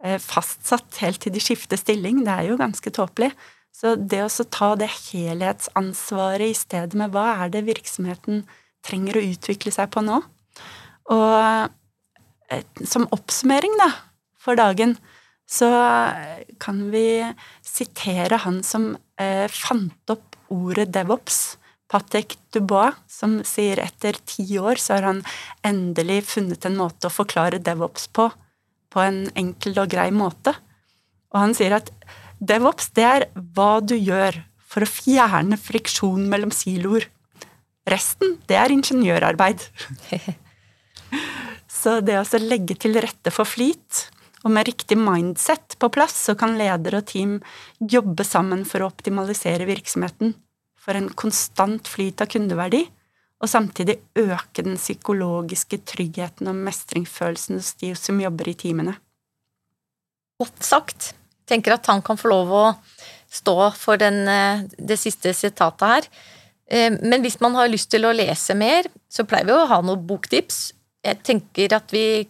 eh, 0.03 0.17
fastsatt 0.21 0.97
helt 1.03 1.21
til 1.23 1.35
de 1.35 1.43
skifter 1.43 1.79
stilling. 1.79 2.23
Det 2.25 2.33
er 2.33 2.49
jo 2.49 2.59
ganske 2.59 2.93
tåpelig. 2.93 3.31
Så 3.75 3.95
det 3.99 4.23
å 4.23 4.47
ta 4.49 4.71
det 4.79 4.89
helhetsansvaret 4.89 6.53
i 6.53 6.57
stedet 6.57 6.97
med 6.97 7.13
hva 7.13 7.27
er 7.43 7.51
det 7.53 7.65
virksomheten 7.67 8.45
trenger 8.85 9.19
å 9.19 9.25
utvikle 9.33 9.73
seg 9.75 9.91
på 9.93 10.01
nå? 10.05 10.21
Og 11.13 11.35
eh, 12.49 12.63
som 12.87 13.09
oppsummering, 13.13 13.75
da, 13.81 13.91
for 14.41 14.57
dagen, 14.57 14.97
så 15.45 15.69
kan 16.61 16.79
vi 16.91 17.21
sitere 17.65 18.41
han 18.45 18.63
som 18.65 18.95
eh, 19.21 19.45
fant 19.51 20.13
opp 20.13 20.35
ordet 20.53 20.89
devops, 20.93 21.57
Patek 21.85 22.33
Dubois, 22.53 22.95
som 23.07 23.37
sier 23.45 23.79
etter 23.83 24.17
ti 24.25 24.43
år 24.57 24.79
så 24.81 24.97
har 24.97 25.05
han 25.05 25.21
endelig 25.65 26.23
funnet 26.31 26.65
en 26.65 26.79
måte 26.79 27.07
å 27.07 27.13
forklare 27.13 27.61
devops 27.61 28.07
på, 28.09 28.25
på 28.89 29.03
en 29.03 29.27
enkel 29.37 29.77
og 29.83 29.91
grei 29.93 30.09
måte. 30.11 30.55
Og 31.29 31.41
han 31.43 31.53
sier 31.57 31.77
at 31.77 31.91
devops, 32.41 32.89
det 32.97 33.05
er 33.05 33.27
hva 33.53 33.77
du 33.85 33.93
gjør 33.95 34.41
for 34.65 34.83
å 34.83 34.89
fjerne 34.89 35.59
friksjon 35.61 36.25
mellom 36.31 36.51
siloer. 36.51 37.05
Resten, 37.85 38.39
det 38.49 38.57
er 38.57 38.73
ingeniørarbeid. 38.73 39.61
så 41.79 41.99
det 42.01 42.17
å 42.17 42.41
legge 42.41 42.79
til 42.81 42.97
rette 42.97 43.31
for 43.31 43.45
flyt, 43.45 44.07
og 44.45 44.53
med 44.53 44.67
riktig 44.69 44.97
mindset 45.01 45.75
på 45.81 45.89
plass, 45.89 46.17
så 46.27 46.35
kan 46.37 46.57
leder 46.59 46.99
og 46.99 47.07
team 47.09 47.39
jobbe 47.81 48.23
sammen 48.27 48.61
for 48.69 48.83
å 48.83 48.91
optimalisere 48.91 49.65
virksomheten 49.65 50.35
for 50.85 50.97
en 50.97 51.09
konstant 51.17 51.89
flyt 51.89 52.21
av 52.21 52.29
kundeverdi, 52.29 52.83
og 53.41 53.49
samtidig 53.49 53.97
øke 54.21 54.63
den 54.63 54.77
psykologiske 54.79 55.81
tryggheten 55.89 56.49
og 56.51 56.61
mestringsfølelsen 56.67 57.59
hos 57.59 57.73
de 57.81 57.91
som 57.97 58.21
jobber 58.21 58.51
i 58.51 58.55
teamene. 58.57 58.95
Godt 60.39 60.63
sagt. 60.65 61.13
Tenker 61.49 61.75
at 61.75 61.89
han 61.89 62.01
kan 62.05 62.17
få 62.17 62.31
lov 62.31 62.53
å 62.53 62.63
stå 63.31 63.57
for 63.77 63.97
den, 64.01 64.27
eh, 64.27 64.63
det 64.77 64.97
siste 64.97 65.33
sitatet 65.33 65.87
her. 65.87 66.07
Eh, 66.67 66.89
men 67.01 67.21
hvis 67.21 67.39
man 67.41 67.55
har 67.55 67.67
lyst 67.69 67.91
til 67.91 68.05
å 68.05 68.15
lese 68.15 68.55
mer, 68.55 68.85
så 69.09 69.25
pleier 69.27 69.45
vi 69.45 69.51
å 69.51 69.67
ha 69.67 69.81
noen 69.81 70.05
boktips. 70.07 70.73
Jeg 71.03 71.21
tenker 71.23 71.73
at 71.73 71.91
vi 71.91 72.27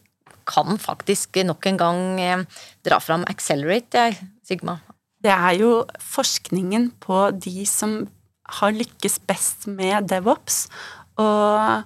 kan 0.48 0.80
faktisk 0.82 1.40
nok 1.46 1.66
en 1.70 1.80
gang 1.80 2.02
eh, 2.22 2.44
dra 2.86 3.00
fram 3.04 3.26
Accelerate, 3.30 4.08
jeg, 4.08 4.30
Sigma. 4.46 4.80
Det 5.24 5.34
er 5.34 5.58
jo 5.58 5.72
forskningen 6.02 6.92
på 7.02 7.30
de 7.42 7.66
som 7.70 8.04
har 8.60 8.76
lykkes 8.76 9.18
best 9.26 9.66
med 9.66 10.10
DevOps, 10.12 10.68
og 11.18 11.86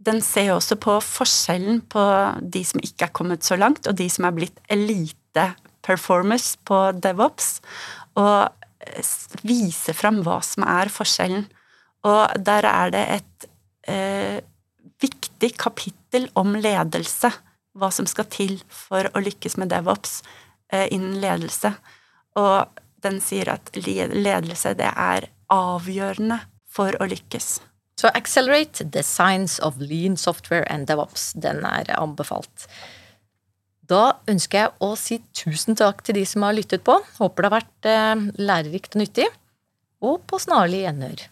den 0.00 0.18
ser 0.24 0.54
også 0.54 0.78
på 0.80 0.96
forskjellen 1.04 1.82
på 1.92 2.02
de 2.40 2.64
som 2.66 2.82
ikke 2.82 3.06
er 3.06 3.14
kommet 3.14 3.46
så 3.46 3.58
langt, 3.60 3.86
og 3.86 3.98
de 3.98 4.08
som 4.10 4.26
er 4.26 4.34
blitt 4.34 4.58
elite-performers 4.72 6.54
på 6.66 6.80
DevOps, 6.98 7.60
og 8.18 8.48
viser 9.46 9.94
fram 9.94 10.22
hva 10.24 10.40
som 10.42 10.64
er 10.66 10.90
forskjellen. 10.90 11.44
Og 12.08 12.42
der 12.42 12.66
er 12.66 12.92
det 12.94 13.04
et 13.18 13.48
eh, 13.92 14.40
viktig 15.04 15.52
kapittel 15.60 16.26
om 16.40 16.56
ledelse 16.56 17.30
hva 17.78 17.90
som 17.94 18.08
skal 18.08 18.28
til 18.32 18.58
for 18.68 19.08
å 19.14 19.22
lykkes 19.22 19.56
med 19.60 19.70
DevOps 19.72 20.20
eh, 20.72 20.86
innen 20.90 21.18
ledelse. 21.22 21.72
Og 22.38 22.80
den 23.04 23.20
sier 23.24 23.50
at 23.54 23.72
ledelse, 23.76 24.74
det 24.78 24.90
er 24.90 25.28
avgjørende 25.50 26.40
for 26.70 26.94
å 27.00 27.08
lykkes. 27.10 27.58
Så 28.00 28.08
Accelerate 28.16 28.86
the 28.94 29.02
science 29.04 29.60
of 29.62 29.80
lean 29.80 30.16
software 30.16 30.64
and 30.72 30.86
DevOps, 30.88 31.32
den 31.36 31.64
er 31.68 31.90
anbefalt. 31.98 32.68
Da 33.90 34.20
ønsker 34.30 34.62
jeg 34.62 34.72
å 34.86 34.94
si 34.96 35.18
tusen 35.34 35.76
takk 35.76 36.04
til 36.06 36.20
de 36.20 36.22
som 36.28 36.46
har 36.46 36.54
lyttet 36.54 36.84
på. 36.86 36.94
Håper 37.18 37.42
det 37.42 37.50
har 37.50 37.56
vært 37.58 37.90
eh, 37.90 38.24
lærerikt 38.38 38.94
og 38.94 39.02
nyttig. 39.02 39.26
Og 40.06 40.22
på 40.30 40.38
snarlig 40.40 40.84
gjenhør. 40.84 41.26